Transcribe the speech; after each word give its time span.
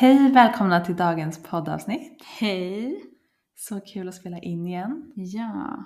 Hej, 0.00 0.30
välkomna 0.32 0.80
till 0.80 0.96
dagens 0.96 1.42
poddavsnitt. 1.42 2.24
Hej! 2.24 3.04
Så 3.56 3.80
kul 3.80 4.08
att 4.08 4.14
spela 4.14 4.38
in 4.38 4.66
igen. 4.66 5.12
Ja, 5.14 5.84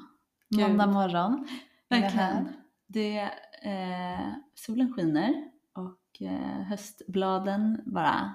Måndag 0.56 0.87
morgon. 0.87 1.48
verkligen. 1.88 2.48
Det, 2.87 3.18
eh, 3.62 4.32
solen 4.54 4.92
skiner 4.92 5.34
och 5.74 6.23
eh, 6.23 6.62
höstbladen 6.62 7.82
bara 7.87 8.34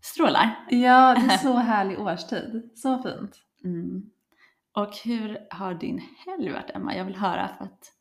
strålar. 0.00 0.66
Ja, 0.70 1.14
det 1.14 1.34
är 1.34 1.38
så 1.42 1.54
härlig 1.54 2.00
årstid. 2.00 2.70
Så 2.74 3.02
fint. 3.02 3.36
Mm. 3.64 4.02
Och 4.74 4.96
hur 5.04 5.38
har 5.50 5.74
din 5.74 6.02
helg 6.26 6.52
varit 6.52 6.70
Emma? 6.74 6.96
Jag 6.96 7.04
vill 7.04 7.16
höra 7.16 7.48
för 7.48 7.64
att 7.64 7.92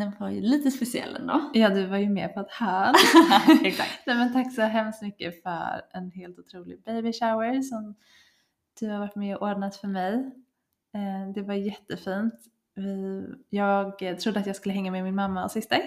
den 0.00 0.12
var 0.18 0.28
ju 0.30 0.40
lite 0.40 0.70
speciell 0.70 1.16
ändå. 1.16 1.50
Ja, 1.54 1.68
du 1.68 1.86
var 1.86 1.96
ju 1.96 2.08
med 2.08 2.34
på 2.34 2.40
ett 2.40 2.50
hörn. 2.50 2.94
Exakt. 3.64 4.06
Nej, 4.06 4.16
men 4.16 4.32
tack 4.32 4.54
så 4.54 4.62
hemskt 4.62 5.02
mycket 5.02 5.42
för 5.42 5.82
en 5.92 6.10
helt 6.10 6.38
otrolig 6.38 6.82
baby 6.84 7.12
shower 7.12 7.62
som 7.62 7.94
du 8.80 8.90
har 8.90 8.98
varit 8.98 9.16
med 9.16 9.36
och 9.36 9.48
ordnat 9.50 9.76
för 9.76 9.88
mig. 9.88 10.14
Eh, 10.94 11.32
Det 11.34 11.42
var 11.42 11.54
jättefint. 11.54 12.34
Jag 13.50 13.98
trodde 14.20 14.40
att 14.40 14.46
jag 14.46 14.56
skulle 14.56 14.74
hänga 14.74 14.90
med 14.90 15.04
min 15.04 15.14
mamma 15.14 15.44
och 15.44 15.50
syster. 15.50 15.78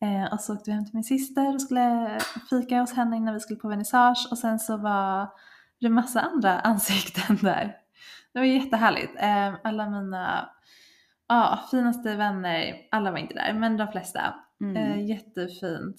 Eh, 0.00 0.32
Och 0.32 0.40
så 0.40 0.54
åkte 0.54 0.70
vi 0.70 0.74
hem 0.74 0.84
till 0.84 0.94
min 0.94 1.04
syster 1.04 1.54
och 1.54 1.60
skulle 1.62 2.18
fika 2.50 2.80
hos 2.80 2.92
henne 2.92 3.16
innan 3.16 3.34
vi 3.34 3.40
skulle 3.40 3.58
på 3.60 3.68
vernissage 3.68 4.28
och 4.30 4.38
sen 4.38 4.58
så 4.58 4.76
var 4.76 5.28
det 5.80 5.88
massa 5.88 6.20
andra 6.20 6.60
ansikten 6.64 7.36
där. 7.42 7.76
Det 8.32 8.38
var 8.38 8.46
jättehärligt. 8.46 9.12
Eh, 9.18 9.54
Alla 9.64 9.90
mina 9.90 10.50
ja, 11.28 11.64
finaste 11.70 12.16
vänner, 12.16 12.76
alla 12.90 13.10
var 13.10 13.18
inte 13.18 13.34
där 13.34 13.52
men 13.52 13.76
de 13.76 13.88
flesta. 13.88 14.34
Mm. 14.60 14.76
Eh, 14.76 15.06
Jättefint. 15.06 15.96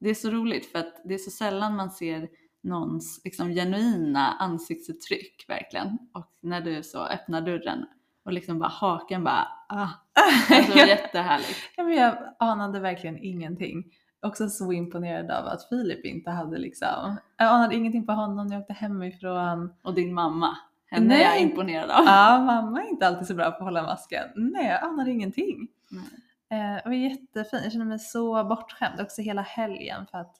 Det 0.00 0.10
är 0.10 0.14
så 0.14 0.30
roligt 0.30 0.72
för 0.72 0.78
att 0.78 1.02
det 1.04 1.14
är 1.14 1.18
så 1.18 1.30
sällan 1.30 1.76
man 1.76 1.90
ser 1.90 2.28
någons 2.62 3.20
liksom, 3.24 3.48
genuina 3.48 4.32
ansiktsuttryck 4.32 5.44
verkligen. 5.48 5.98
Och 6.14 6.30
när 6.40 6.60
du 6.60 6.82
så 6.82 7.04
öppnar 7.04 7.40
dörren 7.40 7.86
och 8.24 8.32
liksom 8.32 8.58
bara 8.58 8.68
haken 8.68 9.24
bara 9.24 9.48
ah. 9.68 9.88
Alltså, 10.50 10.78
jättehärligt. 10.78 11.58
Ja, 11.76 11.84
men 11.84 11.94
jag 11.94 12.34
anade 12.38 12.80
verkligen 12.80 13.18
ingenting. 13.18 13.84
Också 14.22 14.48
så 14.48 14.72
imponerad 14.72 15.30
av 15.30 15.46
att 15.46 15.68
Filip 15.68 16.04
inte 16.04 16.30
hade 16.30 16.58
liksom, 16.58 17.16
jag 17.36 17.48
anade 17.48 17.74
ingenting 17.74 18.06
på 18.06 18.12
honom 18.12 18.46
när 18.46 18.54
jag 18.54 18.60
åkte 18.60 18.72
hemifrån. 18.72 19.74
Och 19.82 19.94
din 19.94 20.14
mamma, 20.14 20.58
henne 20.90 21.14
är 21.14 21.18
Nej. 21.18 21.22
jag 21.22 21.40
imponerad 21.40 21.90
av. 21.90 22.04
Ja, 22.04 22.38
mamma 22.44 22.82
är 22.82 22.88
inte 22.88 23.06
alltid 23.06 23.26
så 23.26 23.34
bra 23.34 23.50
på 23.50 23.56
att 23.56 23.62
hålla 23.62 23.82
masken. 23.82 24.28
Nej, 24.36 24.66
jag 24.66 24.82
anade 24.82 25.10
ingenting. 25.10 25.68
Nej. 25.90 26.04
Eh, 26.50 26.74
det 26.74 26.82
var 26.84 26.92
jättefint, 26.92 27.62
jag 27.62 27.72
kände 27.72 27.86
mig 27.86 27.98
så 27.98 28.44
bortskämd 28.44 29.00
också 29.00 29.22
hela 29.22 29.42
helgen 29.42 30.06
för 30.06 30.18
att 30.18 30.36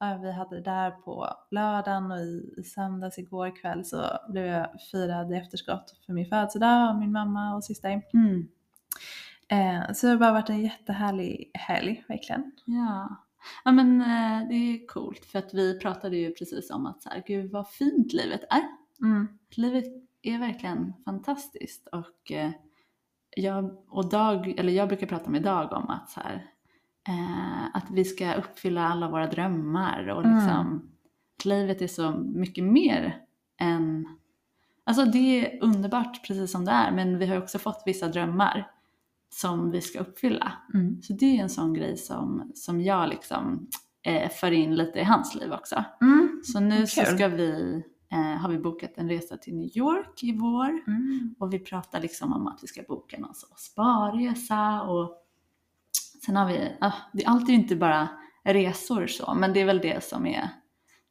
ja, 0.00 0.18
vi 0.22 0.32
hade 0.32 0.56
det 0.56 0.62
där 0.62 0.90
på 0.90 1.28
lördagen 1.50 2.10
och 2.10 2.18
i, 2.18 2.54
i 2.56 2.62
söndags 2.62 3.18
igår 3.18 3.56
kväll 3.56 3.84
så 3.84 4.18
blev 4.28 4.46
jag 4.46 4.68
firad 4.90 5.32
i 5.32 5.34
efterskott 5.36 5.96
för 6.06 6.12
min 6.12 6.26
födelsedag 6.26 6.88
av 6.90 6.98
min 6.98 7.12
mamma 7.12 7.54
och 7.54 7.64
syster. 7.64 8.02
Mm. 8.14 8.48
Eh, 9.48 9.92
så 9.92 10.06
det 10.06 10.12
har 10.12 10.18
bara 10.18 10.32
varit 10.32 10.50
en 10.50 10.62
jättehärlig 10.62 11.50
helg, 11.54 12.04
verkligen. 12.08 12.52
Ja. 12.64 13.16
ja 13.64 13.72
men 13.72 14.00
eh, 14.00 14.48
det 14.48 14.54
är 14.54 14.86
coolt 14.86 15.24
för 15.24 15.38
att 15.38 15.54
vi 15.54 15.78
pratade 15.78 16.16
ju 16.16 16.32
precis 16.32 16.70
om 16.70 16.86
att 16.86 17.02
så 17.02 17.08
här, 17.08 17.22
gud 17.26 17.50
vad 17.50 17.68
fint 17.68 18.12
livet 18.12 18.44
är. 18.50 18.81
Mm. 19.02 19.28
Livet 19.56 19.84
är 20.22 20.38
verkligen 20.38 20.92
fantastiskt 21.04 21.86
och 21.86 22.32
eh, 22.32 22.50
jag, 23.36 23.76
och 23.88 24.08
Dag, 24.10 24.54
eller 24.58 24.72
jag 24.72 24.88
brukar 24.88 25.06
prata 25.06 25.30
med 25.30 25.42
Dag 25.42 25.72
om 25.72 25.90
att, 25.90 26.10
så 26.10 26.20
här, 26.20 26.46
eh, 27.08 27.76
att 27.76 27.90
vi 27.90 28.04
ska 28.04 28.34
uppfylla 28.34 28.88
alla 28.88 29.08
våra 29.10 29.26
drömmar 29.26 30.08
och 30.08 30.24
Mm. 30.24 30.36
liksom 30.36 30.90
att 31.38 31.44
livet 31.44 31.82
är 31.82 31.86
så 31.86 32.10
mycket 32.10 32.64
mer 32.64 33.18
än 33.60 34.08
Alltså 34.84 35.04
det 35.04 35.18
är 35.18 35.62
underbart 35.62 36.26
precis 36.26 36.52
som 36.52 36.64
det 36.64 36.70
är 36.70 36.92
men 36.92 37.18
vi 37.18 37.26
har 37.26 37.38
också 37.38 37.58
fått 37.58 37.82
vissa 37.86 38.08
drömmar 38.08 38.70
som 39.34 39.70
vi 39.70 39.80
ska 39.80 39.98
uppfylla. 40.00 40.52
Mm. 40.74 41.02
Så 41.02 41.12
det 41.12 41.38
är 41.38 41.42
en 41.42 41.50
sån 41.50 41.74
grej 41.74 41.96
som, 41.96 42.52
som 42.54 42.80
jag 42.80 43.08
liksom 43.08 43.68
eh, 44.06 44.30
för 44.30 44.50
in 44.50 44.74
lite 44.74 44.98
i 45.00 45.04
hans 45.04 45.34
liv 45.34 45.52
också. 45.52 45.84
Mm. 46.00 46.40
Så 46.44 46.60
nu 46.60 46.86
så 46.86 47.04
Kul. 47.04 47.14
ska 47.16 47.28
vi, 47.28 47.82
eh, 48.12 48.18
har 48.40 48.48
vi 48.48 48.58
bokat 48.58 48.92
en 48.94 49.08
resa 49.08 49.36
till 49.36 49.54
New 49.54 49.76
York 49.76 50.22
i 50.22 50.32
vår. 50.38 50.68
Mm. 50.86 51.34
Och 51.38 51.52
vi 51.52 51.58
pratar 51.58 52.00
liksom 52.00 52.32
om 52.32 52.46
att 52.46 52.62
vi 52.62 52.66
ska 52.66 52.82
boka 52.82 53.18
någon 53.18 53.34
sparresa 53.56 54.82
och 54.82 55.18
sen 56.26 56.36
har 56.36 56.46
vi, 56.46 56.72
ja, 56.80 56.92
det, 57.12 57.24
är 57.24 57.46
ju 57.48 57.54
inte 57.54 57.76
bara 57.76 58.08
resor 58.44 59.06
så, 59.06 59.34
men 59.34 59.52
det 59.52 59.60
är 59.60 59.64
väl 59.64 59.78
det 59.78 60.04
som 60.04 60.26
är 60.26 60.48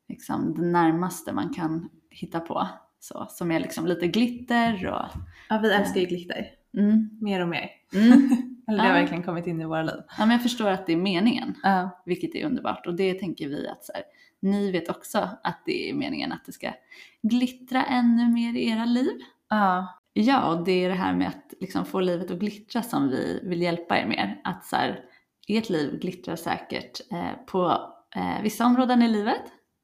liksom 0.10 0.54
det 0.54 0.62
närmaste 0.66 1.34
man 1.34 1.54
kan 1.54 1.90
hitta 2.10 2.40
på. 2.40 2.68
Så, 3.00 3.26
som 3.30 3.52
är 3.52 3.60
liksom 3.60 3.88
lite 3.88 4.08
glitter 4.08 4.88
och 4.88 5.06
Ja, 5.50 5.60
vi 5.62 5.72
älskar 5.74 6.02
ju 6.02 6.06
glitter. 6.08 6.46
mm, 6.78 7.10
Mer 7.22 7.42
och 7.42 7.48
mer. 7.48 7.70
mm. 7.94 8.30
Eller 8.68 8.84
det 8.84 8.90
har 8.90 8.94
verkligen 8.96 9.24
kommit 9.24 9.48
in 9.48 9.62
i 9.62 9.66
våra 9.66 9.84
liv. 9.84 9.96
Ja, 10.08 10.26
men 10.26 10.32
jag 10.32 10.42
förstår 10.44 10.70
att 10.70 10.86
det 10.88 10.94
är 10.94 10.98
meningen, 10.98 11.56
Ja. 11.64 12.02
vilket 12.06 12.36
är 12.36 12.46
underbart. 12.46 12.88
Och 12.88 12.96
det 12.96 13.14
tänker 13.14 13.48
vi 13.50 13.68
att 13.68 13.86
så 13.86 13.92
här, 13.94 14.04
ni 14.42 14.72
vet 14.72 14.90
också 14.90 15.30
att 15.44 15.62
det 15.66 15.90
är 15.90 15.94
meningen 15.94 16.32
att 16.32 16.46
det 16.46 16.52
ska 16.52 16.74
glittra 17.22 17.86
ännu 17.86 18.28
mer 18.28 18.54
i 18.54 18.70
era 18.70 18.86
liv. 18.86 19.20
Ja. 19.50 19.98
Ja, 20.14 20.54
och 20.54 20.66
det 20.66 20.72
är 20.72 20.90
det 20.90 20.96
här 20.96 21.14
med 21.14 21.28
att 21.28 21.54
liksom 21.60 21.86
få 21.86 22.00
livet 22.00 22.32
att 22.32 22.40
glittra 22.40 22.82
som 22.82 23.10
vi 23.10 23.40
vill 23.44 23.62
hjälpa 23.62 23.98
er 23.98 24.06
med. 24.06 24.42
Att 24.44 24.66
så 24.66 24.76
här, 24.76 25.06
ert 25.48 25.70
liv 25.70 26.00
glittrar 26.00 26.36
säkert 26.36 27.12
eh, 27.12 27.46
på 27.46 27.94
eh, 28.16 28.42
vissa 28.42 28.66
områden 28.66 29.02
i 29.02 29.08
livet. 29.08 29.42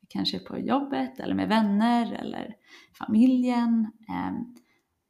Kanske 0.10 0.40
på 0.40 0.60
jobbet 0.60 1.20
eller 1.20 1.36
med 1.36 1.48
vänner 1.48 2.14
eller 2.14 2.56
familjen. 2.98 3.92
Eh, 4.10 4.32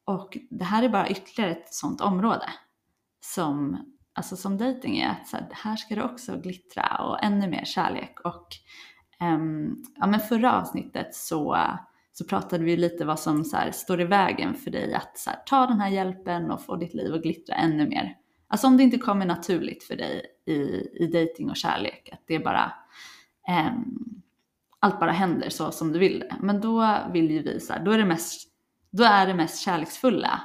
och 0.04 0.38
det 0.50 0.64
här 0.64 0.82
är 0.82 0.88
bara 0.88 1.08
ytterligare 1.08 1.50
ett 1.50 1.74
sånt 1.74 2.00
område 2.00 2.50
som, 3.20 3.78
alltså 4.12 4.36
som 4.36 4.58
dating 4.58 4.98
är. 4.98 5.10
Att 5.10 5.28
så 5.28 5.36
här, 5.36 5.48
här 5.52 5.76
ska 5.76 5.94
det 5.94 6.04
också 6.04 6.40
glittra 6.40 7.04
och 7.04 7.24
ännu 7.24 7.48
mer 7.48 7.64
kärlek. 7.64 8.20
Och 8.20 8.46
Ehm, 9.20 9.76
ja, 9.96 10.06
men 10.06 10.20
förra 10.20 10.60
avsnittet 10.60 11.14
så 11.14 11.56
så 12.18 12.24
pratade 12.24 12.64
vi 12.64 12.76
lite 12.76 13.04
vad 13.04 13.20
som 13.20 13.44
så 13.44 13.56
här, 13.56 13.70
står 13.70 14.00
i 14.00 14.04
vägen 14.04 14.54
för 14.54 14.70
dig 14.70 14.94
att 14.94 15.18
så 15.18 15.30
här, 15.30 15.38
ta 15.46 15.66
den 15.66 15.80
här 15.80 15.88
hjälpen 15.88 16.50
och 16.50 16.64
få 16.64 16.76
ditt 16.76 16.94
liv 16.94 17.14
att 17.14 17.22
glittra 17.22 17.54
ännu 17.54 17.88
mer. 17.88 18.16
Alltså 18.48 18.66
om 18.66 18.76
det 18.76 18.82
inte 18.82 18.98
kommer 18.98 19.26
naturligt 19.26 19.84
för 19.84 19.96
dig 19.96 20.26
i, 20.46 20.52
i 21.04 21.06
dating 21.06 21.50
och 21.50 21.56
kärlek, 21.56 22.08
att 22.12 22.22
det 22.26 22.38
bara 22.38 22.72
um, 23.48 24.22
allt 24.80 25.00
bara 25.00 25.10
händer 25.10 25.50
så 25.50 25.70
som 25.70 25.92
du 25.92 25.98
vill 25.98 26.18
det. 26.18 26.36
Men 26.40 26.60
då 26.60 26.96
vill 27.12 27.30
ju 27.30 27.42
vi 27.42 27.60
så 27.60 27.72
här, 27.72 27.84
då 27.84 27.90
är 27.90 27.98
det 27.98 28.04
mest, 28.04 28.48
då 28.90 29.04
är 29.04 29.26
det 29.26 29.34
mest 29.34 29.60
kärleksfulla, 29.60 30.40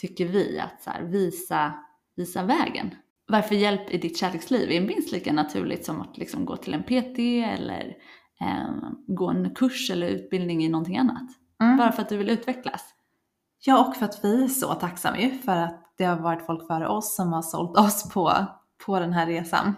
tycker 0.00 0.26
vi, 0.26 0.60
att 0.60 0.82
så 0.82 0.90
här, 0.90 1.02
visa, 1.02 1.72
visa 2.16 2.42
vägen. 2.42 2.94
Varför 3.26 3.54
hjälp 3.54 3.90
i 3.90 3.98
ditt 3.98 4.18
kärleksliv 4.18 4.70
är 4.70 4.80
minst 4.80 5.12
lika 5.12 5.32
naturligt 5.32 5.84
som 5.84 6.00
att 6.00 6.18
liksom 6.18 6.44
gå 6.44 6.56
till 6.56 6.74
en 6.74 6.82
PT 6.82 7.18
eller 7.58 7.96
eh, 8.40 8.90
gå 9.06 9.28
en 9.28 9.54
kurs 9.54 9.90
eller 9.90 10.06
utbildning 10.06 10.64
i 10.64 10.68
någonting 10.68 10.98
annat. 10.98 11.28
Mm. 11.62 11.76
Bara 11.76 11.92
för 11.92 12.02
att 12.02 12.08
du 12.08 12.16
vill 12.16 12.30
utvecklas. 12.30 12.84
ja, 13.64 13.86
och 13.86 13.96
för 13.96 14.04
att 14.04 14.24
vi 14.24 14.44
är 14.44 14.48
så 14.48 14.74
tacksamma 14.74 15.18
ju 15.18 15.38
för 15.38 15.56
att 15.56 15.94
det 15.98 16.04
har 16.04 16.16
varit 16.16 16.46
folk 16.46 16.66
före 16.66 16.88
oss 16.88 17.16
som 17.16 17.32
har 17.32 17.42
sålt 17.42 17.78
oss 17.78 18.10
på, 18.12 18.32
på 18.86 19.00
den 19.00 19.12
här 19.12 19.26
resan. 19.26 19.74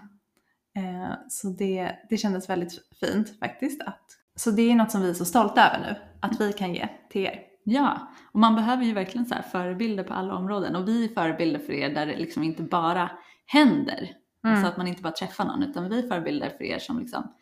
Eh, 0.77 1.15
så 1.29 1.49
det, 1.49 1.93
det 2.11 2.17
kändes 2.17 2.49
väldigt 2.51 2.81
fint 3.01 3.39
faktiskt. 3.39 3.83
Att, 3.83 4.05
så 4.37 4.51
det 4.51 4.71
är 4.71 4.75
något 4.75 4.91
som 4.91 5.03
vi 5.03 5.11
är 5.11 5.15
så 5.15 5.25
stolta 5.25 5.69
över 5.69 5.87
nu, 5.87 5.97
att 6.21 6.41
vi 6.41 6.53
kan 6.53 6.75
ge 6.75 6.89
till 7.11 7.23
er. 7.23 7.41
Ja, 7.65 8.09
och 8.33 8.41
man 8.41 8.55
behöver 8.55 8.85
ju 8.85 8.93
verkligen 8.93 9.27
så 9.27 9.35
förebilder 9.53 10.05
på 10.05 10.15
alla 10.15 10.35
områden. 10.35 10.77
Och 10.77 10.89
vi 10.89 11.05
är 11.05 11.09
förebilder 11.09 11.61
för 11.61 11.73
er 11.73 11.95
där 11.95 12.07
det 12.07 12.17
liksom 12.17 12.43
inte 12.43 12.63
bara 12.63 13.11
händer. 13.47 14.11
Mm. 14.45 14.63
Så 14.63 14.69
att 14.69 14.77
man 14.77 14.87
inte 14.89 15.03
bara 15.03 15.13
träffar 15.13 15.45
någon, 15.45 15.63
utan 15.63 15.89
vi 15.89 15.99
är 15.99 16.09
förebilder 16.09 16.51
för 16.51 16.65
er 16.65 16.79
som 16.79 16.99
liksom, 16.99 17.33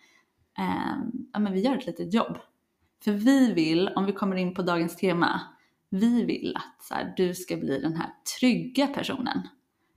ja 1.33 1.39
men 1.39 1.53
vi 1.53 1.61
gör 1.61 1.77
ett 1.77 1.87
litet 1.87 2.15
jobb. 2.15 2.39
För 3.05 3.13
vi 3.13 3.53
vill, 3.53 3.89
om 3.89 4.07
vi 4.07 4.13
kommer 4.13 4.37
in 4.37 4.55
på 4.55 4.63
dagens 4.63 4.97
tema, 4.97 5.41
vi 5.91 6.25
vill 6.25 6.57
att 6.57 6.85
så 6.85 6.95
här, 6.95 7.15
du 7.17 7.35
ska 7.35 7.57
bli 7.57 7.81
den 7.81 7.97
här 7.97 8.11
trygga 8.41 8.87
personen 8.87 9.49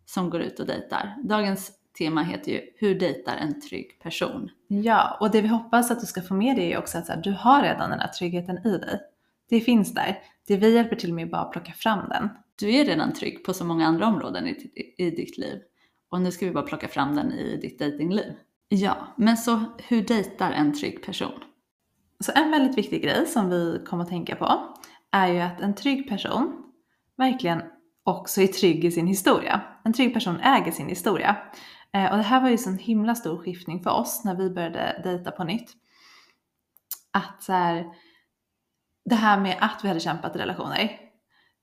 som 0.05 0.29
går 0.29 0.41
ut 0.41 0.59
och 0.59 0.65
dejtar. 0.65 1.15
Dagens 1.23 1.71
tema 1.97 2.23
heter 2.23 2.51
ju 2.51 2.61
Hur 2.75 2.99
dejtar 2.99 3.35
en 3.35 3.61
trygg 3.61 3.99
person? 3.99 4.49
Ja, 4.67 5.17
och 5.19 5.31
det 5.31 5.41
vi 5.41 5.47
hoppas 5.47 5.91
att 5.91 5.99
du 5.99 6.05
ska 6.05 6.21
få 6.21 6.33
med 6.33 6.55
dig 6.55 6.73
är 6.73 6.77
också 6.77 6.97
att 6.97 7.05
så 7.05 7.13
här, 7.13 7.21
du 7.21 7.31
har 7.31 7.63
redan 7.63 7.89
den 7.89 7.99
här 7.99 8.07
tryggheten 8.07 8.67
i 8.67 8.77
dig. 8.77 8.99
Det 9.49 9.61
finns 9.61 9.93
där. 9.93 10.19
Det 10.47 10.57
vi 10.57 10.75
hjälper 10.75 10.95
till 10.95 11.13
med 11.13 11.27
är 11.27 11.31
bara 11.31 11.41
att 11.41 11.51
plocka 11.51 11.71
fram 11.71 12.09
den. 12.09 12.29
Du 12.55 12.75
är 12.75 12.85
redan 12.85 13.13
trygg 13.13 13.45
på 13.45 13.53
så 13.53 13.65
många 13.65 13.87
andra 13.87 14.07
områden 14.07 14.47
i, 14.47 14.51
i, 14.51 15.05
i 15.05 15.11
ditt 15.11 15.37
liv. 15.37 15.59
Och 16.09 16.21
nu 16.21 16.31
ska 16.31 16.45
vi 16.45 16.51
bara 16.51 16.65
plocka 16.65 16.87
fram 16.87 17.15
den 17.15 17.31
i 17.31 17.57
ditt 17.57 17.79
datingliv. 17.79 18.33
Ja, 18.69 19.07
men 19.17 19.37
så 19.37 19.63
hur 19.77 20.01
dejtar 20.01 20.51
en 20.51 20.73
trygg 20.73 21.03
person? 21.05 21.43
Så 22.19 22.31
en 22.35 22.51
väldigt 22.51 22.77
viktig 22.77 23.03
grej 23.03 23.25
som 23.25 23.49
vi 23.49 23.83
kommer 23.85 24.03
att 24.03 24.09
tänka 24.09 24.35
på 24.35 24.75
är 25.11 25.27
ju 25.27 25.39
att 25.39 25.61
en 25.61 25.75
trygg 25.75 26.09
person 26.09 26.63
verkligen 27.17 27.61
också 28.03 28.41
är 28.41 28.47
trygg 28.47 28.85
i 28.85 28.91
sin 28.91 29.07
historia. 29.07 29.61
En 29.83 29.93
trygg 29.93 30.13
person 30.13 30.39
äger 30.39 30.71
sin 30.71 30.87
historia. 30.87 31.37
Eh, 31.93 32.11
och 32.11 32.17
det 32.17 32.23
här 32.23 32.41
var 32.41 32.49
ju 32.49 32.57
så 32.57 32.69
en 32.69 32.77
himla 32.77 33.15
stor 33.15 33.37
skiftning 33.37 33.83
för 33.83 33.91
oss 33.91 34.23
när 34.25 34.35
vi 34.35 34.49
började 34.49 35.01
dejta 35.03 35.31
på 35.31 35.43
nytt. 35.43 35.73
Att 37.11 37.43
så 37.43 37.53
här, 37.53 37.85
det 39.05 39.15
här 39.15 39.39
med 39.39 39.57
att 39.61 39.79
vi 39.83 39.87
hade 39.87 39.99
kämpat 39.99 40.35
i 40.35 40.39
relationer, 40.39 40.99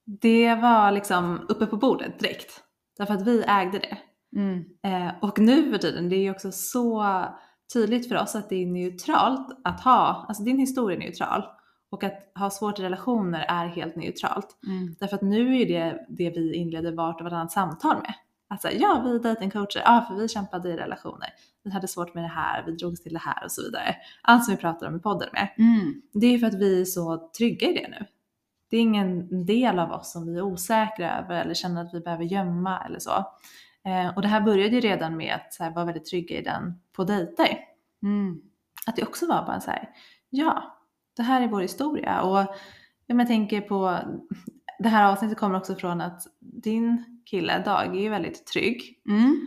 det 0.05 0.55
var 0.55 0.93
liksom 0.93 1.47
uppe 1.49 1.67
på 1.67 1.77
bordet 1.77 2.19
direkt. 2.19 2.61
Därför 2.99 3.15
att 3.15 3.27
vi 3.27 3.45
ägde 3.47 3.79
det. 3.79 3.99
Mm. 4.35 4.65
Eh, 4.83 5.13
och 5.21 5.39
nu 5.39 5.73
för 5.73 5.79
tiden, 5.79 6.09
det 6.09 6.17
är 6.17 6.21
ju 6.21 6.31
också 6.31 6.53
så 6.53 7.25
tydligt 7.73 8.09
för 8.09 8.17
oss 8.17 8.35
att 8.35 8.49
det 8.49 8.63
är 8.63 8.67
neutralt 8.67 9.61
att 9.65 9.81
ha, 9.81 10.25
alltså 10.29 10.43
din 10.43 10.59
historia 10.59 10.97
är 10.97 11.01
neutral. 11.01 11.45
Och 11.91 12.05
att 12.05 12.33
ha 12.35 12.51
svårt 12.51 12.79
i 12.79 12.83
relationer 12.83 13.45
är 13.49 13.67
helt 13.67 13.97
neutralt. 13.97 14.59
Mm. 14.67 14.97
Därför 15.01 15.17
att 15.17 15.23
nu 15.23 15.61
är 15.61 15.67
det 15.67 16.07
det 16.09 16.31
vi 16.31 16.55
inleder 16.55 16.93
vart 16.93 17.21
och 17.21 17.25
varannat 17.25 17.53
samtal 17.53 17.97
med. 17.97 18.15
Säga, 18.61 18.81
ja 18.81 19.03
vi 19.05 19.15
är 19.15 19.19
datingcoacher, 19.19 19.83
ja 19.85 20.07
för 20.09 20.17
vi 20.17 20.29
kämpade 20.29 20.69
i 20.69 20.77
relationer. 20.77 21.29
Vi 21.65 21.71
hade 21.71 21.89
svårt 21.89 22.15
med 22.15 22.25
det 22.25 22.29
här, 22.29 22.65
vi 22.67 22.73
drogs 22.73 23.03
till 23.03 23.13
det 23.13 23.19
här 23.19 23.45
och 23.45 23.53
så 23.53 23.63
vidare. 23.63 23.97
Allt 24.23 24.45
som 24.45 24.55
vi 24.55 24.61
pratar 24.61 24.87
om 24.87 24.97
i 24.97 24.99
podden 24.99 25.29
med. 25.33 25.49
Mm. 25.59 26.03
Det 26.13 26.27
är 26.27 26.31
ju 26.31 26.39
för 26.39 26.47
att 26.47 26.55
vi 26.55 26.81
är 26.81 26.85
så 26.85 27.31
trygga 27.39 27.69
i 27.69 27.73
det 27.73 27.89
nu. 27.89 28.07
Det 28.71 28.77
är 28.77 28.81
ingen 28.81 29.47
del 29.47 29.79
av 29.79 29.93
oss 29.93 30.13
som 30.13 30.27
vi 30.27 30.37
är 30.39 30.43
osäkra 30.43 31.19
över 31.19 31.35
eller 31.35 31.55
känner 31.55 31.83
att 31.83 31.95
vi 31.95 32.01
behöver 32.01 32.25
gömma 32.25 32.85
eller 32.87 32.99
så. 32.99 33.27
Eh, 33.85 34.17
och 34.17 34.23
det 34.23 34.29
här 34.29 34.41
började 34.41 34.75
ju 34.75 34.81
redan 34.81 35.17
med 35.17 35.35
att 35.35 35.57
här, 35.61 35.71
vara 35.71 35.85
väldigt 35.85 36.05
trygga 36.05 36.39
i 36.39 36.43
den 36.43 36.81
på 36.93 37.05
dejter. 37.05 37.59
Mm. 38.03 38.41
Att 38.87 38.97
det 38.97 39.03
också 39.03 39.27
var 39.27 39.47
bara 39.47 39.61
så 39.61 39.71
här, 39.71 39.91
ja, 40.31 40.79
det 41.17 41.23
här 41.23 41.43
är 41.43 41.49
vår 41.49 41.61
historia. 41.61 42.23
Och 42.23 42.55
jag 43.07 43.27
tänker 43.27 43.61
på, 43.61 43.99
det 44.79 44.89
här 44.89 45.13
avsnittet 45.13 45.39
kommer 45.39 45.57
också 45.57 45.75
från 45.75 46.01
att 46.01 46.23
din 46.41 47.05
kille 47.25 47.59
Dag 47.59 47.97
är 47.97 48.01
ju 48.01 48.09
väldigt 48.09 48.47
trygg. 48.47 49.03
Mm. 49.09 49.47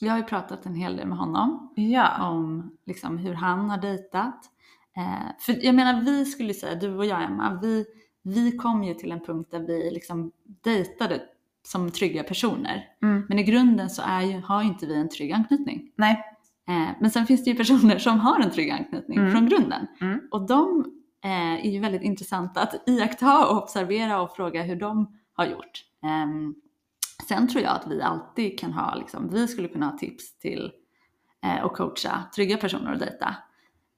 Vi 0.00 0.08
har 0.08 0.18
ju 0.18 0.24
pratat 0.24 0.66
en 0.66 0.74
hel 0.74 0.96
del 0.96 1.06
med 1.06 1.18
honom 1.18 1.72
Ja, 1.76 2.28
om 2.28 2.70
liksom, 2.86 3.18
hur 3.18 3.34
han 3.34 3.70
har 3.70 3.78
dejtat. 3.78 4.50
Eh, 4.96 5.36
för 5.38 5.64
jag 5.64 5.74
menar, 5.74 6.00
vi 6.02 6.24
skulle 6.24 6.54
säga, 6.54 6.74
du 6.74 6.96
och 6.96 7.06
jag 7.06 7.22
Emma, 7.22 7.58
vi, 7.62 7.84
vi 8.22 8.56
kom 8.56 8.84
ju 8.84 8.94
till 8.94 9.12
en 9.12 9.20
punkt 9.20 9.50
där 9.50 9.60
vi 9.60 9.90
liksom 9.90 10.32
dejtade 10.44 11.22
som 11.62 11.90
trygga 11.90 12.22
personer. 12.24 12.84
mm. 13.02 13.26
Men 13.28 13.38
i 13.38 13.42
grunden 13.42 13.90
så 13.90 14.02
är 14.04 14.22
ju, 14.22 14.40
har 14.40 14.62
inte 14.62 14.86
vi 14.86 14.96
en 14.96 15.08
trygg 15.08 15.32
anknytning. 15.32 15.92
nej, 15.96 16.24
Eh, 16.68 16.88
men 17.00 17.10
sen 17.10 17.26
finns 17.26 17.44
det 17.44 17.50
ju 17.50 17.56
personer 17.56 17.98
som 17.98 18.20
har 18.20 18.40
en 18.40 18.50
trygg 18.50 18.70
anknytning 18.70 19.18
Mm. 19.18 19.32
från 19.32 19.48
grunden. 19.48 19.86
Mm. 20.00 20.20
Och 20.30 20.46
de 20.46 20.84
eh, 21.24 21.66
är 21.66 21.70
ju 21.70 21.80
väldigt 21.80 22.02
intressanta 22.02 22.60
att 22.62 22.88
iaktta 22.88 23.46
och 23.46 23.62
observera 23.62 24.20
och 24.20 24.36
fråga 24.36 24.62
hur 24.62 24.76
de 24.76 25.18
har 25.32 25.46
gjort. 25.46 25.84
Ehm, 26.04 26.54
sen 27.28 27.48
tror 27.48 27.62
jag 27.64 27.72
att 27.72 27.86
vi 27.86 28.02
alltid 28.02 28.58
kan 28.58 28.72
ha, 28.72 28.94
liksom, 28.94 29.30
vi 29.32 29.48
skulle 29.48 29.68
kunna 29.68 29.86
ha 29.86 29.98
tips 29.98 30.38
till 30.38 30.72
eh, 31.44 31.64
och 31.64 31.72
coacha 31.76 32.22
trygga 32.34 32.56
personer 32.56 32.92
att 32.92 32.98
dejta. 33.00 33.36